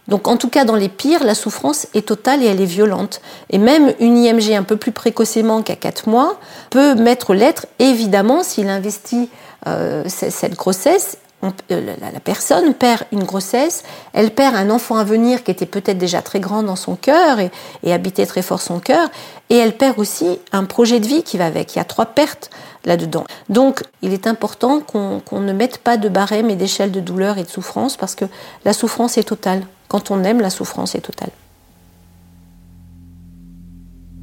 Donc 0.08 0.28
en 0.28 0.38
tout 0.38 0.50
cas 0.50 0.63
dans 0.63 0.76
les 0.76 0.89
pires, 0.89 1.24
la 1.24 1.36
souffrance 1.36 1.88
est 1.93 2.08
totale 2.08 2.41
et 2.41 2.46
elle 2.46 2.62
est 2.62 2.65
violente. 2.65 3.22
Et 3.50 3.58
même 3.58 3.93
une 4.00 4.17
IMG 4.17 4.54
un 4.54 4.63
peu 4.63 4.78
plus 4.78 4.91
précocement 4.91 5.62
qu'à 5.62 5.76
4 5.76 6.08
mois 6.10 6.39
peut 6.70 6.96
mettre 6.96 7.34
l'être, 7.34 7.65
évidemment, 7.80 8.43
s'il 8.43 8.70
investit 8.70 9.30
euh, 9.67 10.04
cette 10.08 10.56
grossesse, 10.56 11.17
euh, 11.43 11.95
la 12.02 12.19
personne 12.19 12.73
perd 12.73 13.04
une 13.12 13.23
grossesse, 13.23 13.84
elle 14.13 14.32
perd 14.32 14.56
un 14.56 14.71
enfant 14.71 14.95
à 14.95 15.04
venir 15.04 15.43
qui 15.43 15.52
était 15.52 15.67
peut-être 15.67 15.97
déjà 15.97 16.21
très 16.23 16.39
grand 16.39 16.63
dans 16.63 16.76
son 16.76 16.95
cœur 16.95 17.39
et, 17.39 17.52
habitait 17.93 18.26
très 18.26 18.41
fort 18.41 18.60
son 18.60 18.80
cœur, 18.80 19.10
et 19.50 19.56
elle 19.56 19.78
perd 19.78 20.00
aussi 20.00 20.39
un 20.52 20.65
projet 20.65 21.00
de 21.00 21.08
vie 21.08 21.23
qui 21.23 21.38
va 21.38 21.45
avec. 21.45 21.76
Il 21.76 21.78
y 21.78 21.82
a 21.82 21.86
trois 21.86 22.08
pertes 22.08 22.50
là-dedans. 22.86 23.23
Donc 23.50 23.84
il 24.02 24.13
est 24.13 24.26
important 24.26 24.82
qu'on 24.82 25.39
ne 25.39 25.54
mette 25.54 25.78
pas 25.78 25.97
de 25.97 26.10
barème 26.10 26.50
et 26.50 26.56
d'échelle 26.56 26.91
de 26.91 27.00
douleur 27.00 27.38
et 27.38 27.43
de 27.43 27.50
souffrance 27.50 27.97
parce 27.97 28.15
que 28.15 28.26
la 28.65 28.73
souffrance 28.73 29.17
est 29.17 29.23
totale. 29.23 29.62
Quand 29.88 30.10
on 30.12 30.23
aime, 30.23 30.41
la 30.41 30.50
souffrance 30.50 30.95
est 30.95 31.02
totale. 31.02 31.30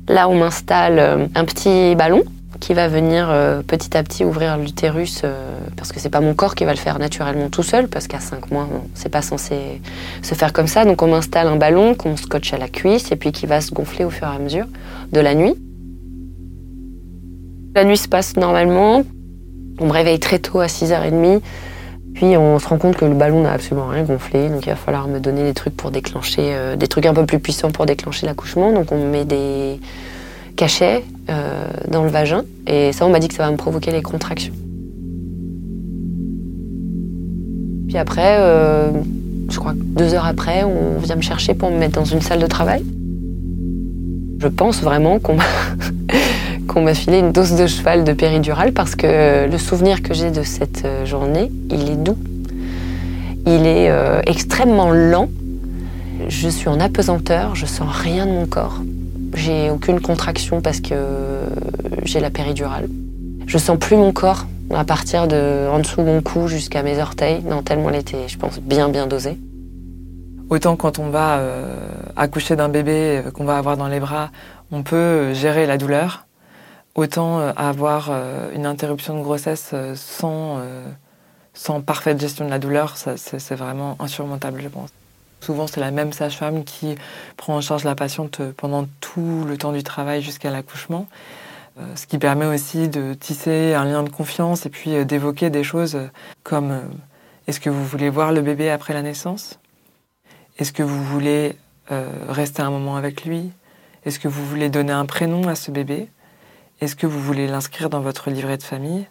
Là, 0.08 0.28
on 0.28 0.34
m'installe 0.34 0.98
euh, 0.98 1.26
un 1.34 1.44
petit 1.44 1.94
ballon 1.94 2.22
qui 2.64 2.72
va 2.72 2.88
venir 2.88 3.28
euh, 3.28 3.60
petit 3.60 3.94
à 3.94 4.02
petit 4.02 4.24
ouvrir 4.24 4.56
l'utérus 4.56 5.20
euh, 5.22 5.50
parce 5.76 5.92
que 5.92 6.00
c'est 6.00 6.08
pas 6.08 6.22
mon 6.22 6.32
corps 6.32 6.54
qui 6.54 6.64
va 6.64 6.72
le 6.72 6.78
faire 6.78 6.98
naturellement 6.98 7.50
tout 7.50 7.62
seul 7.62 7.88
parce 7.88 8.06
qu'à 8.06 8.20
5 8.20 8.50
mois 8.50 8.66
c'est 8.94 9.10
pas 9.10 9.20
censé 9.20 9.82
se 10.22 10.34
faire 10.34 10.54
comme 10.54 10.66
ça 10.66 10.86
donc 10.86 11.02
on 11.02 11.08
m'installe 11.08 11.46
un 11.48 11.56
ballon 11.56 11.94
qu'on 11.94 12.16
scotche 12.16 12.54
à 12.54 12.56
la 12.56 12.68
cuisse 12.68 13.12
et 13.12 13.16
puis 13.16 13.32
qui 13.32 13.44
va 13.44 13.60
se 13.60 13.70
gonfler 13.70 14.06
au 14.06 14.08
fur 14.08 14.26
et 14.28 14.34
à 14.34 14.38
mesure 14.38 14.64
de 15.12 15.20
la 15.20 15.34
nuit. 15.34 15.54
La 17.74 17.84
nuit 17.84 17.98
se 17.98 18.08
passe 18.08 18.34
normalement, 18.38 19.02
on 19.78 19.84
me 19.84 19.92
réveille 19.92 20.18
très 20.18 20.38
tôt 20.38 20.60
à 20.60 20.66
6h30 20.66 21.42
puis 22.14 22.34
on 22.38 22.58
se 22.58 22.66
rend 22.66 22.78
compte 22.78 22.96
que 22.96 23.04
le 23.04 23.14
ballon 23.14 23.42
n'a 23.42 23.52
absolument 23.52 23.88
rien 23.88 24.04
gonflé, 24.04 24.48
donc 24.48 24.64
il 24.64 24.70
va 24.70 24.76
falloir 24.76 25.06
me 25.06 25.18
donner 25.18 25.42
des 25.42 25.52
trucs 25.52 25.76
pour 25.76 25.90
déclencher, 25.90 26.54
euh, 26.54 26.76
des 26.76 26.86
trucs 26.88 27.04
un 27.04 27.12
peu 27.12 27.26
plus 27.26 27.40
puissants 27.40 27.72
pour 27.72 27.84
déclencher 27.84 28.24
l'accouchement. 28.24 28.72
Donc 28.72 28.90
on 28.92 28.96
me 28.96 29.10
met 29.10 29.24
des 29.24 29.80
cachets 30.56 31.04
euh, 31.30 31.66
dans 31.88 32.02
le 32.02 32.10
vagin, 32.10 32.44
et 32.66 32.92
ça 32.92 33.06
on 33.06 33.10
m'a 33.10 33.18
dit 33.18 33.28
que 33.28 33.34
ça 33.34 33.44
va 33.44 33.50
me 33.50 33.56
provoquer 33.56 33.90
les 33.90 34.02
contractions. 34.02 34.54
Puis 37.88 37.98
après, 37.98 38.38
euh, 38.38 38.90
je 39.50 39.58
crois 39.58 39.72
que 39.72 39.78
deux 39.78 40.14
heures 40.14 40.26
après, 40.26 40.64
on 40.64 40.98
vient 40.98 41.16
me 41.16 41.22
chercher 41.22 41.54
pour 41.54 41.70
me 41.70 41.78
mettre 41.78 41.94
dans 41.94 42.04
une 42.04 42.20
salle 42.20 42.40
de 42.40 42.46
travail. 42.46 42.84
Je 44.40 44.48
pense 44.48 44.82
vraiment 44.82 45.18
qu'on 45.18 45.36
m'a 45.36 45.44
qu'on 46.66 46.82
m'a 46.82 46.94
filé 46.94 47.18
une 47.18 47.32
dose 47.32 47.54
de 47.54 47.66
cheval 47.66 48.04
de 48.04 48.12
péridurale 48.12 48.72
parce 48.72 48.94
que 48.94 49.48
le 49.48 49.58
souvenir 49.58 50.02
que 50.02 50.14
j'ai 50.14 50.30
de 50.30 50.42
cette 50.42 50.84
euh, 50.84 51.06
journée, 51.06 51.50
il 51.70 51.90
est 51.90 51.96
doux. 51.96 52.18
Il 53.46 53.66
est 53.66 53.90
euh, 53.90 54.20
extrêmement 54.26 54.90
lent. 54.90 55.28
Je 56.28 56.48
suis 56.48 56.68
en 56.68 56.80
apesanteur, 56.80 57.54
je 57.54 57.66
sens 57.66 57.88
rien 57.90 58.26
de 58.26 58.32
mon 58.32 58.46
corps. 58.46 58.80
J'ai 59.34 59.70
aucune 59.70 60.00
contraction 60.00 60.60
parce 60.60 60.80
que 60.80 60.94
j'ai 62.04 62.20
la 62.20 62.30
péridurale. 62.30 62.88
Je 63.46 63.58
sens 63.58 63.78
plus 63.78 63.96
mon 63.96 64.12
corps 64.12 64.46
à 64.74 64.84
partir 64.84 65.28
de 65.28 65.68
en 65.68 65.78
dessous 65.78 66.00
de 66.00 66.06
mon 66.06 66.22
cou 66.22 66.48
jusqu'à 66.48 66.82
mes 66.82 67.00
orteils. 67.00 67.42
Non, 67.42 67.62
tellement 67.62 67.90
elle 67.90 67.96
était, 67.96 68.28
je 68.28 68.38
pense, 68.38 68.58
bien 68.58 68.88
bien 68.88 69.06
dosée. 69.06 69.38
Autant 70.50 70.76
quand 70.76 70.98
on 70.98 71.10
va 71.10 71.38
euh, 71.38 71.76
accoucher 72.16 72.56
d'un 72.56 72.68
bébé 72.68 73.22
qu'on 73.34 73.44
va 73.44 73.58
avoir 73.58 73.76
dans 73.76 73.88
les 73.88 74.00
bras, 74.00 74.30
on 74.70 74.82
peut 74.82 75.34
gérer 75.34 75.66
la 75.66 75.78
douleur. 75.78 76.26
Autant 76.94 77.40
euh, 77.40 77.52
avoir 77.56 78.08
euh, 78.10 78.52
une 78.54 78.66
interruption 78.66 79.18
de 79.18 79.22
grossesse 79.22 79.70
euh, 79.72 79.94
sans, 79.96 80.60
sans 81.52 81.80
parfaite 81.80 82.20
gestion 82.20 82.44
de 82.44 82.50
la 82.50 82.58
douleur, 82.58 82.96
c'est 82.96 83.54
vraiment 83.54 83.96
insurmontable, 83.98 84.60
je 84.62 84.68
pense. 84.68 84.90
Souvent, 85.44 85.66
c'est 85.66 85.80
la 85.80 85.90
même 85.90 86.14
sage-femme 86.14 86.64
qui 86.64 86.94
prend 87.36 87.56
en 87.56 87.60
charge 87.60 87.84
la 87.84 87.94
patiente 87.94 88.40
pendant 88.56 88.86
tout 89.00 89.44
le 89.46 89.58
temps 89.58 89.72
du 89.72 89.82
travail 89.82 90.22
jusqu'à 90.22 90.50
l'accouchement, 90.50 91.06
ce 91.96 92.06
qui 92.06 92.16
permet 92.16 92.46
aussi 92.46 92.88
de 92.88 93.12
tisser 93.12 93.74
un 93.74 93.84
lien 93.84 94.02
de 94.02 94.08
confiance 94.08 94.64
et 94.64 94.70
puis 94.70 95.04
d'évoquer 95.04 95.50
des 95.50 95.62
choses 95.62 95.98
comme 96.44 96.80
est-ce 97.46 97.60
que 97.60 97.68
vous 97.68 97.84
voulez 97.84 98.08
voir 98.08 98.32
le 98.32 98.40
bébé 98.40 98.70
après 98.70 98.94
la 98.94 99.02
naissance? 99.02 99.58
Est-ce 100.58 100.72
que 100.72 100.82
vous 100.82 101.04
voulez 101.04 101.56
rester 101.90 102.62
un 102.62 102.70
moment 102.70 102.96
avec 102.96 103.26
lui? 103.26 103.52
Est-ce 104.06 104.18
que 104.18 104.28
vous 104.28 104.46
voulez 104.46 104.70
donner 104.70 104.92
un 104.92 105.04
prénom 105.04 105.46
à 105.48 105.56
ce 105.56 105.70
bébé? 105.70 106.08
Est-ce 106.80 106.96
que 106.96 107.06
vous 107.06 107.20
voulez 107.20 107.46
l'inscrire 107.46 107.90
dans 107.90 108.00
votre 108.00 108.30
livret 108.30 108.56
de 108.56 108.62
famille? 108.62 109.06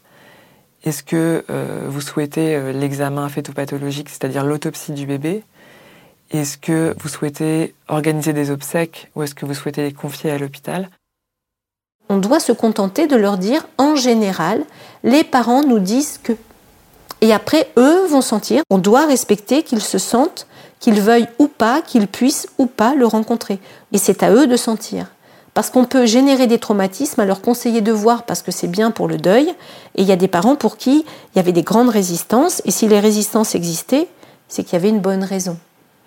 Est-ce 0.83 1.03
que 1.03 1.45
euh, 1.49 1.85
vous 1.87 2.01
souhaitez 2.01 2.55
euh, 2.55 2.73
l'examen 2.73 3.29
phétopathologique, 3.29 4.09
c'est-à-dire 4.09 4.43
l'autopsie 4.43 4.91
du 4.91 5.05
bébé? 5.05 5.43
Est-ce 6.33 6.57
que 6.57 6.95
vous 6.99 7.09
souhaitez 7.09 7.75
organiser 7.87 8.33
des 8.33 8.49
obsèques 8.49 9.11
ou 9.15 9.21
est-ce 9.21 9.35
que 9.35 9.45
vous 9.45 9.53
souhaitez 9.53 9.83
les 9.83 9.93
confier 9.93 10.31
à 10.31 10.39
l'hôpital? 10.39 10.89
On 12.09 12.17
doit 12.17 12.39
se 12.39 12.51
contenter 12.51 13.05
de 13.05 13.15
leur 13.15 13.37
dire, 13.37 13.67
en 13.77 13.95
général, 13.95 14.63
les 15.03 15.23
parents 15.23 15.63
nous 15.63 15.77
disent 15.77 16.19
que. 16.21 16.33
Et 17.21 17.31
après, 17.31 17.69
eux 17.77 18.07
vont 18.07 18.21
sentir. 18.21 18.63
On 18.71 18.79
doit 18.79 19.05
respecter 19.05 19.61
qu'ils 19.61 19.83
se 19.83 19.99
sentent, 19.99 20.47
qu'ils 20.79 20.99
veuillent 20.99 21.29
ou 21.37 21.47
pas, 21.47 21.83
qu'ils 21.83 22.07
puissent 22.07 22.47
ou 22.57 22.65
pas 22.65 22.95
le 22.95 23.05
rencontrer. 23.05 23.59
Et 23.91 23.99
c'est 23.99 24.23
à 24.23 24.31
eux 24.31 24.47
de 24.47 24.57
sentir. 24.57 25.11
Parce 25.53 25.69
qu'on 25.69 25.85
peut 25.85 26.07
générer 26.07 26.47
des 26.47 26.57
traumatismes 26.57 27.21
à 27.21 27.25
leur 27.25 27.41
conseiller 27.41 27.81
de 27.81 27.91
voir 27.91 28.23
parce 28.23 28.41
que 28.41 28.51
c'est 28.51 28.67
bien 28.67 28.89
pour 28.89 29.07
le 29.07 29.17
deuil. 29.17 29.53
Et 29.93 30.01
il 30.01 30.07
y 30.07 30.11
a 30.11 30.15
des 30.15 30.27
parents 30.27 30.55
pour 30.55 30.77
qui 30.77 31.05
il 31.33 31.35
y 31.35 31.39
avait 31.39 31.51
des 31.51 31.61
grandes 31.61 31.89
résistances. 31.89 32.63
Et 32.65 32.71
si 32.71 32.87
les 32.87 32.99
résistances 32.99 33.53
existaient, 33.53 34.07
c'est 34.47 34.63
qu'il 34.63 34.73
y 34.73 34.77
avait 34.77 34.89
une 34.89 34.99
bonne 34.99 35.23
raison. 35.23 35.59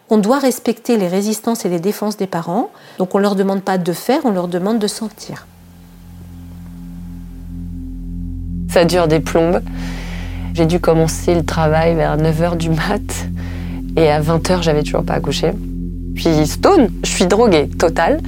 On 0.08 0.18
doit 0.18 0.38
respecter 0.38 0.96
les 0.96 1.08
résistances 1.08 1.64
et 1.64 1.68
les 1.68 1.80
défenses 1.80 2.16
des 2.16 2.28
parents. 2.28 2.70
Donc 2.98 3.14
on 3.14 3.18
ne 3.18 3.22
leur 3.24 3.34
demande 3.34 3.62
pas 3.62 3.76
de 3.76 3.92
faire, 3.92 4.20
on 4.24 4.30
leur 4.30 4.46
demande 4.46 4.78
de 4.78 4.86
sentir. 4.86 5.46
Ça 8.70 8.84
dure 8.84 9.08
des 9.08 9.20
plombes. 9.20 9.62
J'ai 10.54 10.66
dû 10.66 10.80
commencer 10.80 11.34
le 11.34 11.44
travail 11.44 11.94
vers 11.94 12.16
9h 12.16 12.56
du 12.56 12.70
mat. 12.70 13.26
Et 13.96 14.08
à 14.08 14.20
20h, 14.20 14.62
j'avais 14.62 14.82
toujours 14.82 15.04
pas 15.04 15.14
accouché. 15.14 15.52
Puis 16.14 16.46
stone, 16.46 16.90
je 17.02 17.10
suis 17.10 17.26
droguée, 17.26 17.68
totale. 17.68 18.20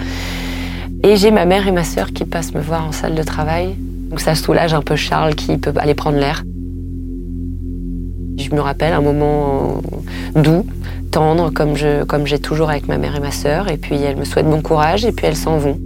Et 1.04 1.16
j'ai 1.16 1.30
ma 1.30 1.44
mère 1.44 1.68
et 1.68 1.72
ma 1.72 1.84
sœur 1.84 2.12
qui 2.12 2.24
passent 2.24 2.54
me 2.54 2.60
voir 2.60 2.86
en 2.86 2.92
salle 2.92 3.14
de 3.14 3.22
travail. 3.22 3.76
Donc 4.10 4.20
ça 4.20 4.34
soulage 4.34 4.74
un 4.74 4.82
peu 4.82 4.96
Charles 4.96 5.36
qui 5.36 5.56
peut 5.58 5.72
aller 5.76 5.94
prendre 5.94 6.18
l'air. 6.18 6.42
Je 8.38 8.54
me 8.54 8.60
rappelle 8.60 8.92
un 8.92 9.00
moment 9.00 9.82
doux, 10.34 10.64
tendre, 11.10 11.50
comme 11.50 11.76
j'ai 12.26 12.38
toujours 12.38 12.70
avec 12.70 12.88
ma 12.88 12.96
mère 12.96 13.16
et 13.16 13.20
ma 13.20 13.32
sœur. 13.32 13.70
Et 13.70 13.76
puis 13.76 14.00
elles 14.00 14.16
me 14.16 14.24
souhaitent 14.24 14.48
bon 14.48 14.62
courage 14.62 15.04
et 15.04 15.12
puis 15.12 15.26
elles 15.26 15.36
s'en 15.36 15.58
vont. 15.58 15.78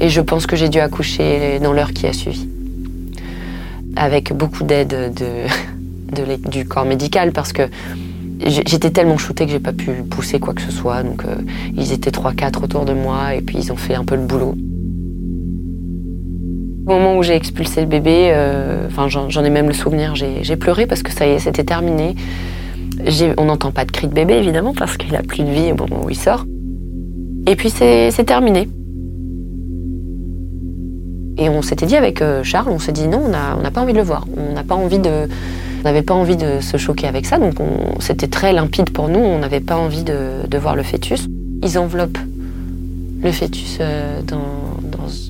Et 0.00 0.08
je 0.08 0.20
pense 0.20 0.46
que 0.46 0.54
j'ai 0.54 0.68
dû 0.68 0.78
accoucher 0.78 1.58
dans 1.60 1.72
l'heure 1.72 1.92
qui 1.92 2.06
a 2.06 2.12
suivi. 2.12 2.46
Avec 3.96 4.32
beaucoup 4.32 4.62
d'aide 4.62 5.12
de, 5.14 6.48
du 6.50 6.66
corps 6.66 6.84
médical 6.84 7.32
parce 7.32 7.52
que 7.52 7.62
J'étais 8.46 8.90
tellement 8.90 9.18
shootée 9.18 9.46
que 9.46 9.50
j'ai 9.50 9.58
pas 9.58 9.72
pu 9.72 9.90
pousser 10.08 10.38
quoi 10.38 10.54
que 10.54 10.62
ce 10.62 10.70
soit. 10.70 11.02
Donc 11.02 11.24
euh, 11.24 11.34
ils 11.76 11.92
étaient 11.92 12.10
3-4 12.10 12.62
autour 12.62 12.84
de 12.84 12.92
moi 12.92 13.34
et 13.34 13.40
puis 13.40 13.58
ils 13.58 13.72
ont 13.72 13.76
fait 13.76 13.94
un 13.94 14.04
peu 14.04 14.14
le 14.14 14.22
boulot. 14.22 14.54
Au 16.88 16.92
moment 16.92 17.18
où 17.18 17.22
j'ai 17.22 17.34
expulsé 17.34 17.82
le 17.82 17.86
bébé, 17.86 18.30
euh, 18.32 18.86
enfin 18.86 19.08
j'en 19.08 19.44
ai 19.44 19.50
même 19.50 19.66
le 19.66 19.74
souvenir, 19.74 20.14
j'ai 20.14 20.56
pleuré 20.56 20.86
parce 20.86 21.02
que 21.02 21.12
ça 21.12 21.26
y 21.26 21.32
est, 21.32 21.38
c'était 21.38 21.64
terminé. 21.64 22.14
On 23.36 23.44
n'entend 23.44 23.72
pas 23.72 23.84
de 23.84 23.92
cri 23.92 24.08
de 24.08 24.14
bébé 24.14 24.38
évidemment 24.38 24.72
parce 24.72 24.96
qu'il 24.96 25.14
a 25.14 25.22
plus 25.22 25.44
de 25.44 25.50
vie 25.50 25.70
au 25.70 25.76
moment 25.76 26.06
où 26.06 26.08
il 26.08 26.16
sort. 26.16 26.46
Et 27.46 27.56
puis 27.56 27.68
c'est 27.68 28.24
terminé. 28.24 28.70
Et 31.36 31.50
on 31.50 31.60
s'était 31.60 31.84
dit 31.84 31.94
avec 31.94 32.22
euh, 32.22 32.42
Charles, 32.42 32.70
on 32.70 32.78
s'est 32.78 32.92
dit 32.92 33.06
non, 33.06 33.20
on 33.26 33.60
n'a 33.60 33.70
pas 33.70 33.82
envie 33.82 33.92
de 33.92 33.98
le 33.98 34.04
voir. 34.04 34.24
On 34.38 34.54
n'a 34.54 34.64
pas 34.64 34.74
envie 34.74 34.98
de, 34.98 35.28
on 35.80 35.84
n'avait 35.84 36.00
pas 36.00 36.14
envie 36.14 36.38
de 36.38 36.60
se 36.60 36.78
choquer 36.78 37.06
avec 37.06 37.26
ça, 37.26 37.38
donc 37.38 37.56
c'était 38.00 38.28
très 38.28 38.54
limpide 38.54 38.88
pour 38.88 39.10
nous. 39.10 39.20
On 39.20 39.38
n'avait 39.40 39.60
pas 39.60 39.76
envie 39.76 40.04
de, 40.04 40.58
voir 40.58 40.74
le 40.74 40.82
fœtus. 40.82 41.28
Ils 41.62 41.78
enveloppent 41.78 42.18
le 43.22 43.30
fœtus 43.30 43.76
euh, 43.82 44.22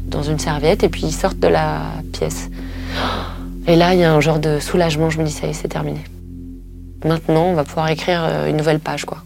dans, 0.08 0.22
une 0.22 0.38
serviette 0.38 0.82
et 0.82 0.88
puis 0.88 1.02
ils 1.04 1.12
sortent 1.12 1.38
de 1.38 1.48
la 1.48 1.82
pièce. 2.12 2.50
Et 3.66 3.76
là, 3.76 3.94
il 3.94 4.00
y 4.00 4.04
a 4.04 4.12
un 4.12 4.20
genre 4.20 4.38
de 4.38 4.60
soulagement. 4.60 5.10
Je 5.10 5.18
me 5.18 5.24
dis, 5.24 5.32
ça 5.32 5.46
y 5.46 5.50
est, 5.50 5.52
c'est 5.52 5.68
terminé. 5.68 6.02
Maintenant, 7.04 7.44
on 7.44 7.54
va 7.54 7.64
pouvoir 7.64 7.88
écrire 7.90 8.24
euh, 8.24 8.48
une 8.48 8.56
nouvelle 8.56 8.80
page, 8.80 9.04
quoi. 9.04 9.18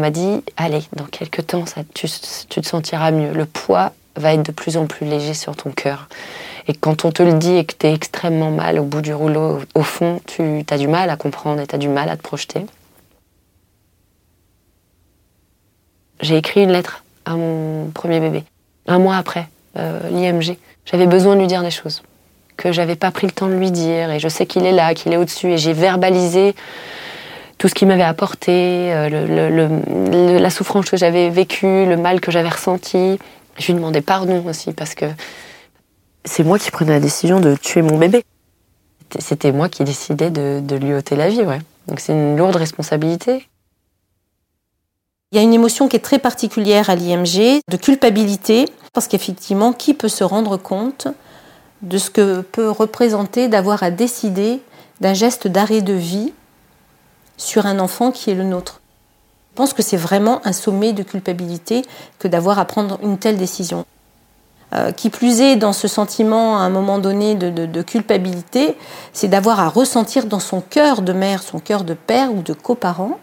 On 0.00 0.04
m'a 0.04 0.10
dit, 0.10 0.42
allez, 0.56 0.80
dans 0.96 1.04
quelques 1.04 1.48
temps, 1.48 1.66
ça, 1.66 1.82
tu, 1.92 2.08
te 2.08 2.66
sentiras 2.66 3.10
mieux. 3.10 3.34
Le 3.34 3.44
poids 3.44 3.92
va 4.16 4.32
être 4.32 4.42
de 4.42 4.50
plus 4.50 4.78
en 4.78 4.86
plus 4.86 5.04
léger 5.04 5.34
sur 5.34 5.54
ton 5.54 5.72
cœur. 5.72 6.08
Et 6.68 6.72
quand 6.72 7.04
on 7.04 7.12
te 7.12 7.22
le 7.22 7.34
dit 7.34 7.54
et 7.54 7.66
que 7.66 7.74
tu 7.78 7.86
es 7.86 7.92
extrêmement 7.92 8.50
mal 8.50 8.78
au 8.78 8.84
bout 8.84 9.02
du 9.02 9.12
rouleau, 9.12 9.60
au 9.74 9.82
fond, 9.82 10.22
tu 10.24 10.64
as 10.70 10.78
du 10.78 10.88
mal 10.88 11.10
à 11.10 11.18
comprendre 11.18 11.60
et 11.60 11.66
tu 11.66 11.74
as 11.74 11.78
du 11.78 11.88
mal 11.88 12.08
à 12.08 12.16
te 12.16 12.22
projeter. 12.22 12.64
J'ai 16.22 16.38
écrit 16.38 16.62
une 16.62 16.72
lettre 16.72 17.04
à 17.26 17.34
mon 17.36 17.90
premier 17.90 18.20
bébé, 18.20 18.44
un 18.86 18.98
mois 18.98 19.18
après 19.18 19.50
euh, 19.76 20.00
l'IMG. 20.08 20.56
J'avais 20.86 21.06
besoin 21.06 21.34
de 21.34 21.40
lui 21.40 21.46
dire 21.46 21.62
des 21.62 21.70
choses 21.70 22.02
que 22.56 22.72
j'avais 22.72 22.96
pas 22.96 23.10
pris 23.10 23.26
le 23.26 23.32
temps 23.32 23.48
de 23.48 23.54
lui 23.54 23.70
dire. 23.70 24.10
Et 24.10 24.18
je 24.18 24.28
sais 24.28 24.46
qu'il 24.46 24.64
est 24.64 24.72
là, 24.72 24.94
qu'il 24.94 25.12
est 25.12 25.18
au-dessus. 25.18 25.52
Et 25.52 25.58
j'ai 25.58 25.74
verbalisé 25.74 26.54
tout 27.60 27.68
ce 27.68 27.74
qu'il 27.74 27.88
m'avait 27.88 28.02
apporté, 28.02 28.90
euh, 28.90 30.38
la 30.38 30.48
souffrance 30.48 30.88
que 30.88 30.96
j'avais 30.96 31.28
vécue, 31.28 31.84
le 31.84 31.98
mal 31.98 32.22
que 32.22 32.32
j'avais 32.32 32.48
ressenti. 32.48 33.18
Je 33.58 33.66
lui 33.66 33.74
demandais 33.74 34.00
pardon 34.00 34.42
aussi 34.46 34.72
parce 34.72 34.94
que 34.94 35.04
c'est 36.24 36.42
moi 36.42 36.58
qui 36.58 36.70
prenais 36.70 36.92
la 36.92 37.00
décision 37.00 37.38
de 37.38 37.54
tuer 37.56 37.82
mon 37.82 37.98
bébé. 37.98 38.24
C'était 39.18 39.52
moi 39.52 39.68
qui 39.68 39.84
décidais 39.84 40.30
de, 40.30 40.74
lui 40.74 40.94
ôter 40.94 41.16
la 41.16 41.28
vie, 41.28 41.42
ouais. 41.42 41.58
Donc 41.86 42.00
c'est 42.00 42.14
une 42.14 42.34
lourde 42.34 42.56
responsabilité. 42.56 43.46
Il 45.30 45.36
y 45.36 45.38
a 45.38 45.42
une 45.42 45.52
émotion 45.52 45.86
qui 45.86 45.96
est 45.96 46.00
très 46.00 46.18
particulière 46.18 46.88
à 46.88 46.94
l'IMG, 46.94 47.60
de 47.68 47.76
culpabilité, 47.76 48.64
parce 48.94 49.06
qu'effectivement, 49.06 49.74
qui 49.74 49.92
peut 49.92 50.08
se 50.08 50.24
rendre 50.24 50.56
compte 50.56 51.08
de 51.82 51.98
ce 51.98 52.08
que 52.08 52.40
peut 52.40 52.70
représenter 52.70 53.48
d'avoir 53.48 53.82
à 53.82 53.90
décider 53.90 54.62
d'un 55.02 55.12
geste 55.12 55.46
d'arrêt 55.46 55.82
de 55.82 55.92
vie 55.92 56.32
sur 57.40 57.66
un 57.66 57.78
enfant 57.78 58.10
qui 58.10 58.30
est 58.30 58.34
le 58.34 58.44
nôtre 58.44 58.80
Je 59.52 59.56
pense 59.56 59.72
que 59.72 59.82
c'est 59.82 59.96
vraiment 59.96 60.40
un 60.44 60.52
sommet 60.52 60.92
de 60.92 61.02
culpabilité 61.02 61.82
que 62.18 62.28
d'avoir 62.28 62.58
à 62.58 62.64
prendre 62.66 62.98
une 63.02 63.18
telle 63.18 63.38
décision. 63.38 63.84
Euh, 64.72 64.92
qui 64.92 65.10
plus 65.10 65.40
est, 65.40 65.56
dans 65.56 65.72
ce 65.72 65.88
sentiment 65.88 66.58
à 66.58 66.60
un 66.60 66.70
moment 66.70 66.98
donné 66.98 67.34
de, 67.34 67.50
de 67.50 67.82
culpabilité, 67.82 68.76
c'est 69.12 69.26
d'avoir 69.26 69.58
à 69.58 69.68
ressentir 69.68 70.26
dans 70.26 70.38
son 70.38 70.60
cœur 70.60 71.02
de 71.02 71.12
mère, 71.12 71.42
son 71.42 71.58
cœur 71.58 71.82
de 71.82 71.94
père 71.94 72.32
ou 72.32 72.42
de 72.42 72.52
coparent, 72.52 73.18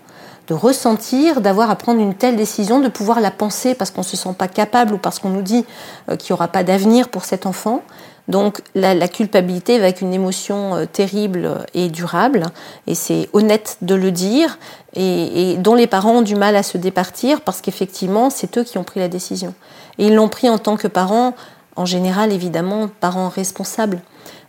de 0.47 0.53
ressentir, 0.53 1.39
d'avoir 1.39 1.69
à 1.69 1.75
prendre 1.75 2.01
une 2.01 2.15
telle 2.15 2.35
décision, 2.35 2.79
de 2.79 2.89
pouvoir 2.89 3.21
la 3.21 3.31
penser 3.31 3.75
parce 3.75 3.91
qu'on 3.91 4.01
ne 4.01 4.05
se 4.05 4.17
sent 4.17 4.33
pas 4.37 4.47
capable 4.49 4.93
ou 4.93 4.97
parce 4.97 5.19
qu'on 5.19 5.29
nous 5.29 5.41
dit 5.41 5.65
euh, 6.09 6.17
qu'il 6.17 6.33
n'y 6.33 6.37
aura 6.37 6.49
pas 6.49 6.63
d'avenir 6.63 7.07
pour 7.07 7.23
cet 7.23 7.45
enfant. 7.45 7.81
Donc 8.27 8.61
la, 8.75 9.07
culpabilité 9.07 9.79
va 9.79 9.87
être 9.87 10.01
une 10.01 10.13
émotion 10.13 10.75
euh, 10.75 10.85
terrible 10.85 11.65
et 11.73 11.87
durable, 11.87 12.45
et 12.85 12.95
c'est 12.95 13.29
honnête 13.33 13.77
de 13.81 13.95
le 13.95 14.11
dire, 14.11 14.59
et, 14.95 15.55
dont 15.57 15.75
les 15.75 15.87
parents 15.87 16.17
ont 16.17 16.21
du 16.21 16.35
mal 16.35 16.55
à 16.55 16.63
se 16.63 16.77
départir 16.77 17.41
parce 17.41 17.61
qu'effectivement 17.61 18.29
c'est 18.29 18.57
eux 18.57 18.63
qui 18.63 18.77
ont 18.77 18.83
pris 18.83 18.99
la 18.99 19.07
décision. 19.07 19.53
Et 19.97 20.07
ils 20.07 20.15
l'ont 20.15 20.29
pris 20.29 20.49
en 20.49 20.57
tant 20.57 20.75
que 20.75 20.87
parents, 20.87 21.35
en 21.75 21.85
général 21.85 22.33
évidemment 22.33 22.89
parents 22.99 23.29
responsables. 23.29 24.01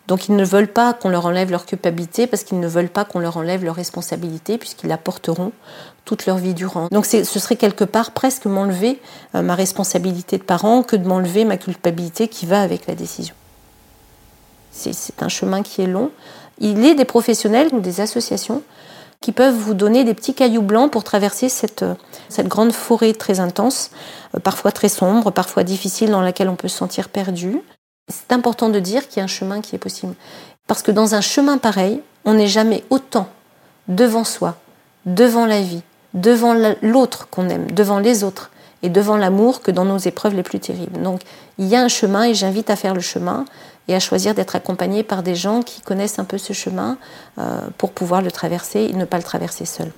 Donc 0.08 0.28
ils 0.28 0.34
ne 0.34 0.44
veulent 0.44 0.72
pas 0.72 0.94
qu'on 0.94 1.10
leur 1.10 1.26
enlève 1.26 1.50
leur 1.50 1.66
culpabilité 1.66 2.26
parce 2.26 2.42
qu'ils 2.42 2.60
ne 2.60 2.66
veulent 2.66 2.88
pas 2.88 3.04
qu'on 3.04 3.18
leur 3.18 3.36
enlève 3.36 3.62
leur 3.62 3.74
responsabilité 3.74 4.56
puisqu'ils 4.56 4.88
la 4.88 4.96
porteront 4.96 5.52
toute 6.06 6.24
leur 6.24 6.38
vie 6.38 6.54
durant. 6.54 6.88
Donc 6.90 7.04
ce 7.04 7.22
serait 7.24 7.56
quelque 7.56 7.84
part 7.84 8.12
presque 8.12 8.46
m'enlever 8.46 9.00
euh, 9.34 9.42
ma 9.42 9.54
responsabilité 9.54 10.38
de 10.38 10.42
parent 10.42 10.82
que 10.82 10.96
de 10.96 11.06
m'enlever 11.06 11.44
ma 11.44 11.58
culpabilité 11.58 12.28
qui 12.28 12.46
va 12.46 12.62
avec 12.62 12.86
la 12.86 12.94
décision. 12.94 13.34
C'est 14.78 15.22
un 15.22 15.28
chemin 15.28 15.62
qui 15.62 15.82
est 15.82 15.86
long. 15.86 16.10
Il 16.58 16.84
est 16.84 16.94
des 16.94 17.04
professionnels 17.04 17.68
ou 17.72 17.80
des 17.80 18.00
associations 18.00 18.62
qui 19.20 19.32
peuvent 19.32 19.54
vous 19.54 19.74
donner 19.74 20.04
des 20.04 20.14
petits 20.14 20.34
cailloux 20.34 20.62
blancs 20.62 20.90
pour 20.90 21.04
traverser 21.04 21.48
cette, 21.48 21.84
cette 22.28 22.46
grande 22.46 22.72
forêt 22.72 23.12
très 23.12 23.40
intense, 23.40 23.90
euh, 24.36 24.38
parfois 24.38 24.70
très 24.70 24.88
sombre, 24.88 25.32
parfois 25.32 25.64
difficile, 25.64 26.10
dans 26.10 26.20
laquelle 26.20 26.48
on 26.48 26.56
peut 26.56 26.68
se 26.68 26.76
sentir 26.76 27.08
perdu. 27.08 27.60
C'est 28.08 28.32
important 28.32 28.68
de 28.68 28.78
dire 28.78 29.08
qu'il 29.08 29.18
y 29.18 29.20
a 29.20 29.24
un 29.24 29.28
chemin 29.28 29.60
qui 29.60 29.74
est 29.74 29.80
possible. 29.80 30.14
Parce 30.66 30.82
que 30.82 30.92
dans 30.92 31.14
un 31.14 31.20
chemin 31.20 31.58
pareil, 31.58 32.00
on 32.24 32.34
n'est 32.34 32.46
jamais 32.46 32.84
autant 32.90 33.28
devant 33.88 34.24
soi, 34.24 34.56
devant 35.06 35.46
la 35.46 35.60
vie, 35.62 35.82
devant 36.14 36.54
l'autre 36.82 37.28
qu'on 37.30 37.48
aime, 37.48 37.70
devant 37.70 37.98
les 37.98 38.22
autres 38.22 38.50
et 38.82 38.88
devant 38.88 39.16
l'amour 39.16 39.60
que 39.60 39.70
dans 39.70 39.84
nos 39.84 39.98
épreuves 39.98 40.34
les 40.34 40.42
plus 40.42 40.60
terribles. 40.60 41.02
Donc 41.02 41.22
il 41.58 41.66
y 41.66 41.74
a 41.74 41.82
un 41.82 41.88
chemin 41.88 42.24
et 42.24 42.34
j'invite 42.34 42.70
à 42.70 42.76
faire 42.76 42.94
le 42.94 43.00
chemin 43.00 43.44
et 43.88 43.94
à 43.94 44.00
choisir 44.00 44.34
d'être 44.34 44.54
accompagné 44.54 45.02
par 45.02 45.22
des 45.22 45.34
gens 45.34 45.62
qui 45.62 45.80
connaissent 45.80 46.18
un 46.18 46.24
peu 46.24 46.38
ce 46.38 46.52
chemin 46.52 46.98
euh, 47.38 47.60
pour 47.78 47.92
pouvoir 47.92 48.22
le 48.22 48.30
traverser 48.30 48.80
et 48.80 48.92
ne 48.92 49.06
pas 49.06 49.16
le 49.16 49.22
traverser 49.22 49.64
seul. 49.64 49.90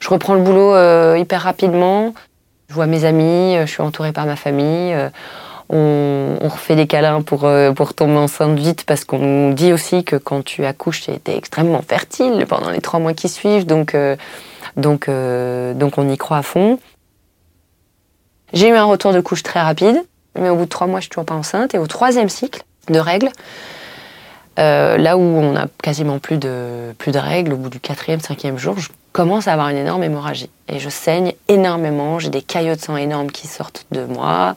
Je 0.00 0.10
reprends 0.10 0.34
le 0.34 0.42
boulot 0.42 0.74
euh, 0.74 1.16
hyper 1.16 1.40
rapidement. 1.40 2.12
Je 2.68 2.74
vois 2.74 2.86
mes 2.86 3.06
amis, 3.06 3.56
euh, 3.56 3.64
je 3.64 3.70
suis 3.70 3.82
entourée 3.82 4.12
par 4.12 4.26
ma 4.26 4.36
famille. 4.36 4.94
On, 5.70 6.36
refait 6.42 6.76
des 6.76 6.86
câlins 6.86 7.22
pour, 7.22 7.48
pour 7.74 7.94
tomber 7.94 8.16
enceinte 8.16 8.58
vite 8.58 8.84
parce 8.84 9.04
qu'on 9.04 9.50
dit 9.50 9.72
aussi 9.72 10.04
que 10.04 10.16
quand 10.16 10.44
tu 10.44 10.64
accouches, 10.64 11.02
tu 11.02 11.10
es 11.10 11.36
extrêmement 11.36 11.82
fertile 11.82 12.44
pendant 12.48 12.70
les 12.70 12.80
trois 12.80 13.00
mois 13.00 13.14
qui 13.14 13.28
suivent. 13.28 13.66
Donc, 13.66 13.96
donc, 14.76 15.08
donc 15.08 15.98
on 15.98 16.08
y 16.08 16.16
croit 16.18 16.38
à 16.38 16.42
fond. 16.42 16.78
J'ai 18.52 18.68
eu 18.68 18.74
un 18.74 18.84
retour 18.84 19.12
de 19.12 19.20
couche 19.20 19.42
très 19.42 19.60
rapide, 19.60 19.96
mais 20.38 20.48
au 20.48 20.56
bout 20.56 20.64
de 20.64 20.68
trois 20.68 20.86
mois, 20.86 21.00
je 21.00 21.04
suis 21.04 21.10
toujours 21.10 21.24
pas 21.24 21.34
enceinte. 21.34 21.74
Et 21.74 21.78
au 21.78 21.86
troisième 21.86 22.28
cycle 22.28 22.62
de 22.88 22.98
règles, 22.98 23.30
là 24.56 25.16
où 25.16 25.20
on 25.20 25.56
a 25.56 25.66
quasiment 25.82 26.18
plus 26.18 26.38
de, 26.38 26.94
plus 26.98 27.12
de 27.12 27.18
règles, 27.18 27.52
au 27.52 27.56
bout 27.56 27.70
du 27.70 27.80
quatrième, 27.80 28.20
cinquième 28.20 28.58
jour, 28.58 28.78
je 28.78 28.88
commence 29.14 29.46
à 29.46 29.52
avoir 29.52 29.68
une 29.68 29.76
énorme 29.76 30.02
hémorragie. 30.02 30.50
Et 30.68 30.80
je 30.80 30.88
saigne 30.88 31.32
énormément, 31.48 32.18
j'ai 32.18 32.30
des 32.30 32.42
caillots 32.42 32.74
de 32.74 32.80
sang 32.80 32.96
énormes 32.96 33.30
qui 33.30 33.46
sortent 33.46 33.86
de 33.92 34.04
moi. 34.04 34.56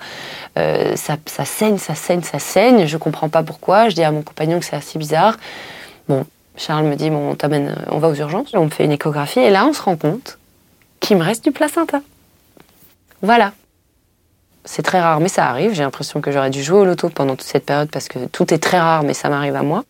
Euh, 0.58 0.96
ça, 0.96 1.18
ça, 1.28 1.46
saigne, 1.46 1.78
ça 1.78 1.94
saigne, 1.94 2.24
ça 2.24 2.40
saigne. 2.40 2.88
Je 2.88 2.98
comprends 2.98 3.30
pas 3.30 3.44
pourquoi. 3.44 3.90
Je 3.90 3.96
dis 3.96 4.04
à 4.04 4.12
mon 4.12 4.24
compagnon 4.24 4.60
que 4.60 4.66
c'est 4.66 4.76
assez 4.76 4.98
bizarre. 4.98 5.38
Bon, 6.10 6.26
Charles 6.56 6.86
me 6.86 6.96
dit, 6.96 7.12
bon, 7.12 7.32
on 7.32 7.36
t'amène, 7.36 7.76
on 7.92 8.00
va 8.00 8.10
aux 8.10 8.16
urgences. 8.16 8.50
On 8.56 8.66
me 8.66 8.70
fait 8.70 8.86
une 8.86 8.92
échographie 8.92 9.42
et 9.42 9.52
là, 9.52 9.66
on 9.68 9.74
se 9.74 9.82
rend 9.82 9.96
compte 9.96 10.40
qu'il 11.00 11.18
me 11.18 11.24
reste 11.24 11.44
du 11.44 11.52
placenta. 11.52 12.02
Voilà. 13.22 13.54
C'est 14.67 14.84
très 14.84 14.99
rare, 14.99 15.21
mais 15.21 15.30
ça 15.30 15.47
arrive. 15.47 15.73
J'ai 15.73 15.84
l'impression 15.84 16.19
que 16.19 16.30
j'aurais 16.30 16.49
dû 16.49 16.62
jouer 16.62 16.80
au 16.80 16.86
loto 16.86 17.08
pendant 17.10 17.38
toute 17.38 17.47
cette 17.47 17.65
période 17.65 17.89
parce 17.89 18.10
que 18.10 18.25
tout 18.25 18.53
est 18.53 18.58
très 18.58 18.80
rare, 18.80 19.03
mais 19.03 19.13
ça 19.13 19.30
m'arrive 19.30 19.56
à 19.56 19.63
moi. 19.63 19.84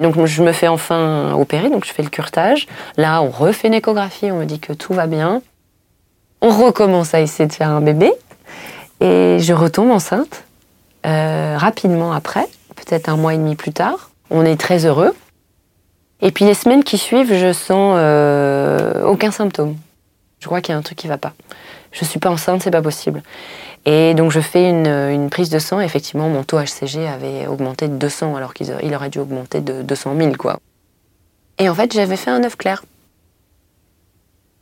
Donc 0.00 0.24
je 0.24 0.42
me 0.42 0.52
fais 0.52 0.66
enfin 0.66 1.34
opérer, 1.34 1.68
donc 1.68 1.84
je 1.84 1.92
fais 1.92 2.02
le 2.02 2.08
curtage. 2.08 2.66
Là, 2.96 3.20
on 3.22 3.28
refait 3.28 3.68
une 3.68 3.74
échographie, 3.74 4.32
on 4.32 4.38
me 4.38 4.44
dit 4.46 4.60
que 4.60 4.72
tout 4.72 4.94
va 4.94 5.06
bien. 5.06 5.42
On 6.40 6.48
recommence 6.48 7.14
à 7.14 7.20
essayer 7.20 7.46
de 7.46 7.52
faire 7.52 7.68
un 7.68 7.82
bébé. 7.82 8.12
Et 9.00 9.38
je 9.40 9.52
retombe 9.52 9.90
enceinte 9.90 10.44
euh, 11.04 11.56
rapidement 11.58 12.12
après, 12.12 12.46
peut-être 12.76 13.10
un 13.10 13.16
mois 13.16 13.34
et 13.34 13.36
demi 13.36 13.56
plus 13.56 13.72
tard. 13.72 14.10
On 14.30 14.44
est 14.44 14.58
très 14.58 14.86
heureux. 14.86 15.14
Et 16.22 16.30
puis 16.30 16.46
les 16.46 16.54
semaines 16.54 16.82
qui 16.82 16.96
suivent, 16.96 17.34
je 17.34 17.52
sens 17.52 17.96
euh, 17.98 19.04
aucun 19.04 19.30
symptôme. 19.30 19.76
Je 20.44 20.46
crois 20.46 20.60
qu'il 20.60 20.74
y 20.74 20.76
a 20.76 20.78
un 20.78 20.82
truc 20.82 20.98
qui 20.98 21.08
va 21.08 21.16
pas. 21.16 21.32
Je 21.90 22.04
suis 22.04 22.20
pas 22.20 22.28
enceinte, 22.28 22.62
c'est 22.62 22.70
pas 22.70 22.82
possible. 22.82 23.22
Et 23.86 24.12
donc 24.12 24.30
je 24.30 24.40
fais 24.40 24.68
une, 24.68 25.30
prise 25.30 25.48
de 25.48 25.58
sang. 25.58 25.80
effectivement, 25.80 26.28
mon 26.28 26.42
taux 26.42 26.58
HCG 26.58 27.08
avait 27.08 27.46
augmenté 27.46 27.88
de 27.88 27.96
200 27.96 28.36
alors 28.36 28.52
qu'il 28.52 28.70
aurait 28.94 29.08
dû 29.08 29.20
augmenter 29.20 29.62
de 29.62 29.80
200 29.80 30.14
000 30.18 30.32
quoi. 30.32 30.60
Et 31.58 31.70
en 31.70 31.74
fait, 31.74 31.94
j'avais 31.94 32.18
fait 32.18 32.30
un 32.30 32.44
œuf 32.44 32.56
clair. 32.56 32.84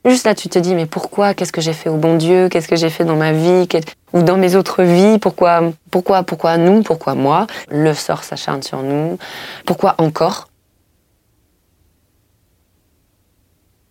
Juste 0.04 0.24
là, 0.24 0.36
tu 0.36 0.48
te 0.48 0.60
dis, 0.60 0.76
mais 0.76 0.86
pourquoi? 0.86 1.34
Qu'est-ce 1.34 1.52
que 1.52 1.60
j'ai 1.60 1.72
fait 1.72 1.88
au 1.88 1.96
bon 1.96 2.16
Dieu? 2.16 2.48
Qu'est-ce 2.48 2.68
que 2.68 2.76
j'ai 2.76 2.90
fait 2.90 3.04
dans 3.04 3.16
ma 3.16 3.32
vie? 3.32 3.66
Ou 4.12 4.22
dans 4.22 4.36
mes 4.36 4.54
autres 4.54 4.84
vies? 4.84 5.18
Pourquoi 5.18 5.72
Pourquoi 5.90 6.22
Pourquoi 6.22 6.58
nous? 6.58 6.84
Pourquoi 6.84 7.16
moi? 7.16 7.48
Le 7.70 7.92
sort 7.92 8.22
s'acharne 8.22 8.62
sur 8.62 8.84
nous. 8.84 9.18
Pourquoi 9.66 9.96
encore? 9.98 10.46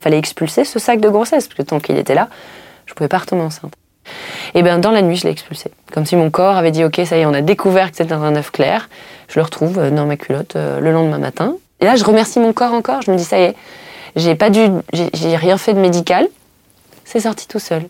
Fallait 0.01 0.17
expulser 0.17 0.65
ce 0.65 0.79
sac 0.79 0.99
de 0.99 1.07
grossesse, 1.07 1.47
parce 1.47 1.57
que 1.57 1.63
tant 1.63 1.79
qu'il 1.79 1.97
était 1.97 2.15
là, 2.15 2.27
je 2.87 2.93
pouvais 2.93 3.07
pas 3.07 3.19
retomber 3.19 3.43
enceinte. 3.43 3.73
Et 4.55 4.63
bien 4.63 4.79
dans 4.79 4.91
la 4.91 5.01
nuit, 5.01 5.15
je 5.15 5.23
l'ai 5.23 5.31
expulsé. 5.31 5.71
Comme 5.93 6.05
si 6.05 6.15
mon 6.15 6.29
corps 6.29 6.57
avait 6.57 6.71
dit, 6.71 6.83
ok, 6.83 7.01
ça 7.05 7.17
y 7.17 7.21
est, 7.21 7.25
on 7.25 7.33
a 7.33 7.41
découvert 7.41 7.91
que 7.91 7.97
c'était 7.97 8.13
un 8.13 8.35
œuf 8.35 8.51
clair. 8.51 8.89
Je 9.29 9.39
le 9.39 9.43
retrouve 9.43 9.79
euh, 9.79 9.91
dans 9.91 10.05
ma 10.05 10.17
culotte 10.17 10.55
euh, 10.55 10.79
le 10.79 10.91
lendemain 10.91 11.19
matin. 11.19 11.55
Et 11.79 11.85
là, 11.85 11.95
je 11.95 12.03
remercie 12.03 12.39
mon 12.39 12.51
corps 12.51 12.73
encore. 12.73 13.01
Je 13.01 13.11
me 13.11 13.17
dis, 13.17 13.23
ça 13.23 13.39
y 13.39 13.43
est, 13.43 13.55
j'ai 14.15 14.35
pas 14.35 14.49
dû, 14.49 14.67
j'ai 14.91 15.35
rien 15.35 15.57
fait 15.57 15.73
de 15.73 15.79
médical. 15.79 16.27
C'est 17.05 17.21
sorti 17.21 17.47
tout 17.47 17.59
seul. 17.59 17.83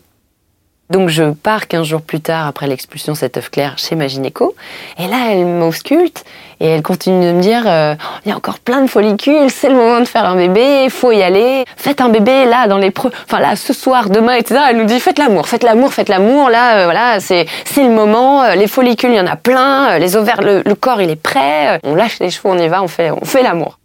Donc 0.92 1.08
je 1.08 1.30
pars 1.32 1.68
15 1.68 1.86
jours 1.86 2.02
plus 2.02 2.20
tard, 2.20 2.46
après 2.46 2.66
l'expulsion 2.66 3.14
de 3.14 3.16
cet 3.16 3.38
œuf 3.38 3.48
clair, 3.48 3.78
chez 3.78 3.96
ma 3.96 4.08
gynéco. 4.08 4.54
Et 4.98 5.08
là, 5.08 5.30
elle 5.30 5.46
m'ausculte 5.46 6.22
et 6.60 6.66
elle 6.66 6.82
continue 6.82 7.24
de 7.24 7.32
me 7.32 7.40
dire 7.40 7.62
euh, 7.64 7.94
il 8.26 8.28
y 8.28 8.32
a 8.32 8.36
encore 8.36 8.58
plein 8.58 8.82
de 8.82 8.86
follicules, 8.88 9.48
c'est 9.48 9.70
le 9.70 9.74
moment 9.74 10.00
de 10.00 10.04
faire 10.04 10.26
un 10.26 10.36
bébé, 10.36 10.90
faut 10.90 11.10
y 11.10 11.22
aller. 11.22 11.64
Faites 11.78 12.02
un 12.02 12.10
bébé 12.10 12.44
là, 12.44 12.66
dans 12.66 12.76
les 12.76 12.92
enfin 13.24 13.40
là, 13.40 13.56
ce 13.56 13.72
soir, 13.72 14.10
demain, 14.10 14.34
etc. 14.34 14.60
Elle 14.68 14.76
nous 14.76 14.84
dit 14.84 15.00
faites 15.00 15.18
l'amour, 15.18 15.48
faites 15.48 15.62
l'amour, 15.62 15.94
faites 15.94 16.10
l'amour. 16.10 16.50
Là, 16.50 16.80
euh, 16.80 16.84
voilà, 16.84 17.20
c'est 17.20 17.46
le 17.78 17.88
moment. 17.88 18.42
Euh, 18.42 18.54
les 18.54 18.66
follicules, 18.66 19.12
il 19.12 19.16
y 19.16 19.20
en 19.20 19.26
a 19.26 19.36
plein. 19.36 19.98
Les 19.98 20.14
ovaires, 20.14 20.42
le, 20.42 20.60
le, 20.62 20.74
corps, 20.74 21.00
il 21.00 21.08
est 21.08 21.16
prêt. 21.16 21.80
On 21.84 21.94
lâche 21.94 22.18
les 22.20 22.28
cheveux, 22.28 22.50
on 22.50 22.58
y 22.58 22.68
va, 22.68 22.82
on 22.82 22.88
fait 22.88 23.10
on 23.10 23.24
fait 23.24 23.42
l'amour. 23.42 23.78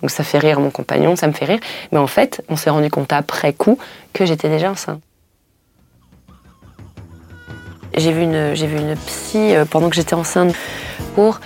Donc 0.00 0.12
ça 0.12 0.22
fait 0.22 0.38
rire 0.38 0.60
mon 0.60 0.70
compagnon, 0.70 1.16
ça 1.16 1.26
me 1.26 1.32
fait 1.32 1.44
rire. 1.44 1.60
Mais 1.90 1.98
en 1.98 2.06
fait, 2.06 2.40
on 2.48 2.54
s'est 2.54 2.70
rendu 2.70 2.88
compte 2.88 3.12
après 3.12 3.52
coup 3.52 3.78
que 4.12 4.26
j'étais 4.26 4.48
déjà 4.48 4.70
enceinte. 4.70 5.00
J'ai 7.98 8.12
vu 8.12 8.22
une, 8.22 8.54
j'ai 8.54 8.68
vu 8.68 8.78
une 8.78 8.94
psy 8.94 9.56
euh, 9.56 9.64
pendant 9.64 9.88
que 9.90 9.96
j'étais 9.96 10.14
enceinte 10.14 10.54
pour 11.16 11.40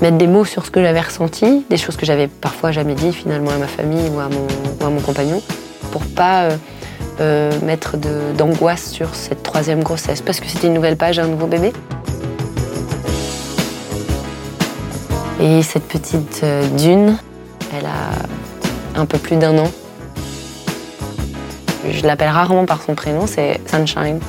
mettre 0.00 0.18
des 0.18 0.28
mots 0.28 0.44
sur 0.44 0.64
ce 0.64 0.70
que 0.70 0.80
j'avais 0.80 1.00
ressenti, 1.00 1.66
des 1.68 1.76
choses 1.76 1.96
que 1.96 2.06
j'avais 2.06 2.28
parfois 2.28 2.70
jamais 2.70 2.94
dit 2.94 3.12
finalement 3.12 3.50
à 3.50 3.56
ma 3.56 3.66
famille 3.66 4.08
ou 4.08 4.20
à 4.20 4.28
mon, 4.28 4.86
à 4.86 4.88
mon 4.88 5.00
compagnon, 5.00 5.42
pour 5.90 6.02
pas 6.02 6.44
euh, 6.44 6.56
euh, 7.20 7.52
mettre 7.62 7.96
d'angoisse 8.38 8.88
sur 8.92 9.16
cette 9.16 9.42
troisième 9.42 9.82
grossesse, 9.82 10.22
parce 10.22 10.38
que 10.38 10.46
c'était 10.46 10.68
une 10.68 10.74
nouvelle 10.74 10.96
page, 10.96 11.18
un 11.18 11.26
nouveau 11.26 11.48
bébé. 11.48 11.72
Et 15.40 15.62
cette 15.64 15.88
petite 15.88 16.44
Dune, 16.76 17.16
elle 17.76 17.86
a 17.86 19.00
un 19.00 19.06
peu 19.06 19.18
plus 19.18 19.36
d'un 19.36 19.58
an. 19.58 19.70
Je 21.90 22.06
l'appelle 22.06 22.28
rarement 22.28 22.64
par 22.64 22.80
son 22.80 22.94
prénom, 22.94 23.26
c'est 23.26 23.60
Sunshine. 23.66 24.20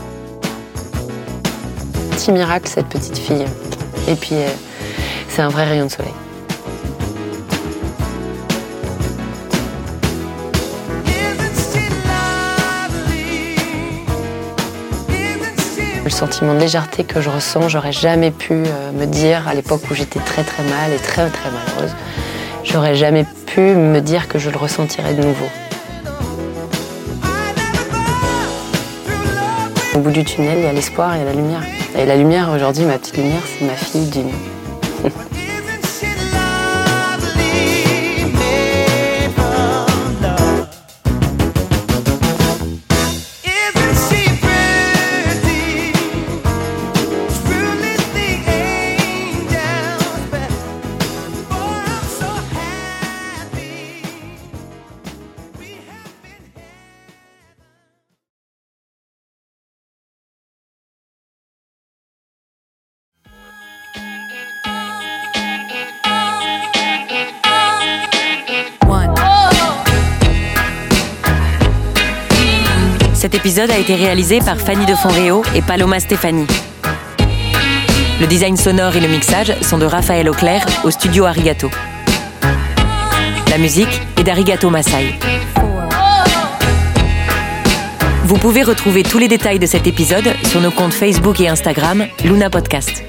Petit 2.11 2.31
miracle, 2.31 2.67
cette 2.67 2.87
petite 2.87 3.17
fille. 3.17 3.45
Et 4.07 4.15
puis, 4.15 4.35
euh, 4.35 4.47
c'est 5.27 5.41
un 5.41 5.49
vrai 5.49 5.63
rayon 5.63 5.85
de 5.85 5.91
soleil. 5.91 6.13
Le 16.03 16.09
sentiment 16.09 16.53
de 16.53 16.59
légèreté 16.59 17.03
que 17.03 17.21
je 17.21 17.29
ressens, 17.29 17.69
j'aurais 17.69 17.91
jamais 17.91 18.31
pu 18.31 18.53
euh, 18.53 18.91
me 18.91 19.05
dire 19.05 19.47
à 19.47 19.53
l'époque 19.53 19.81
où 19.89 19.95
j'étais 19.95 20.19
très 20.19 20.43
très 20.43 20.63
mal 20.63 20.91
et 20.93 20.97
très 20.97 21.29
très 21.29 21.49
malheureuse, 21.49 21.95
j'aurais 22.63 22.95
jamais 22.95 23.25
pu 23.45 23.61
me 23.61 23.99
dire 23.99 24.27
que 24.27 24.37
je 24.37 24.49
le 24.49 24.57
ressentirais 24.57 25.13
de 25.13 25.23
nouveau. 25.23 25.47
Bout 30.01 30.11
du 30.11 30.23
tunnel, 30.23 30.57
il 30.57 30.63
y 30.63 30.67
a 30.67 30.73
l'espoir, 30.73 31.11
a 31.11 31.23
la 31.23 31.33
lumière. 31.33 31.63
Et 31.97 32.05
la 32.05 32.15
lumière, 32.15 32.49
aujourd'hui, 32.53 32.85
ma 32.85 32.97
petite 32.97 33.17
lumière, 33.17 33.41
c'est 33.45 33.65
ma 33.65 33.75
fille 33.75 34.09
d'une. 34.09 34.31
Cet 73.21 73.35
épisode 73.35 73.69
a 73.69 73.77
été 73.77 73.93
réalisé 73.93 74.39
par 74.39 74.57
Fanny 74.57 74.83
de 74.87 74.95
Fonréo 74.95 75.43
et 75.53 75.61
Paloma 75.61 75.99
Stefani. 75.99 76.47
Le 78.19 78.25
design 78.25 78.57
sonore 78.57 78.95
et 78.95 78.99
le 78.99 79.07
mixage 79.07 79.53
sont 79.61 79.77
de 79.77 79.85
Raphaël 79.85 80.27
Auclair 80.27 80.65
au 80.83 80.89
studio 80.89 81.25
Arigato. 81.25 81.69
La 83.51 83.59
musique 83.59 84.01
est 84.17 84.23
d'Arigato 84.23 84.71
Masai. 84.71 85.19
Vous 88.23 88.37
pouvez 88.39 88.63
retrouver 88.63 89.03
tous 89.03 89.19
les 89.19 89.27
détails 89.27 89.59
de 89.59 89.67
cet 89.67 89.85
épisode 89.85 90.33
sur 90.47 90.59
nos 90.59 90.71
comptes 90.71 90.93
Facebook 90.93 91.39
et 91.41 91.47
Instagram 91.47 92.07
Luna 92.25 92.49
Podcast. 92.49 93.03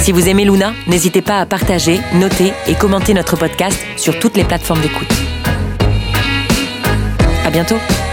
Si 0.00 0.10
vous 0.10 0.28
aimez 0.28 0.46
Luna, 0.46 0.72
n'hésitez 0.88 1.22
pas 1.22 1.38
à 1.38 1.46
partager, 1.46 2.00
noter 2.14 2.52
et 2.66 2.74
commenter 2.74 3.14
notre 3.14 3.36
podcast 3.36 3.78
sur 3.96 4.18
toutes 4.18 4.36
les 4.36 4.42
plateformes 4.42 4.80
d'écoute. 4.80 5.29
Bientôt! 7.52 8.09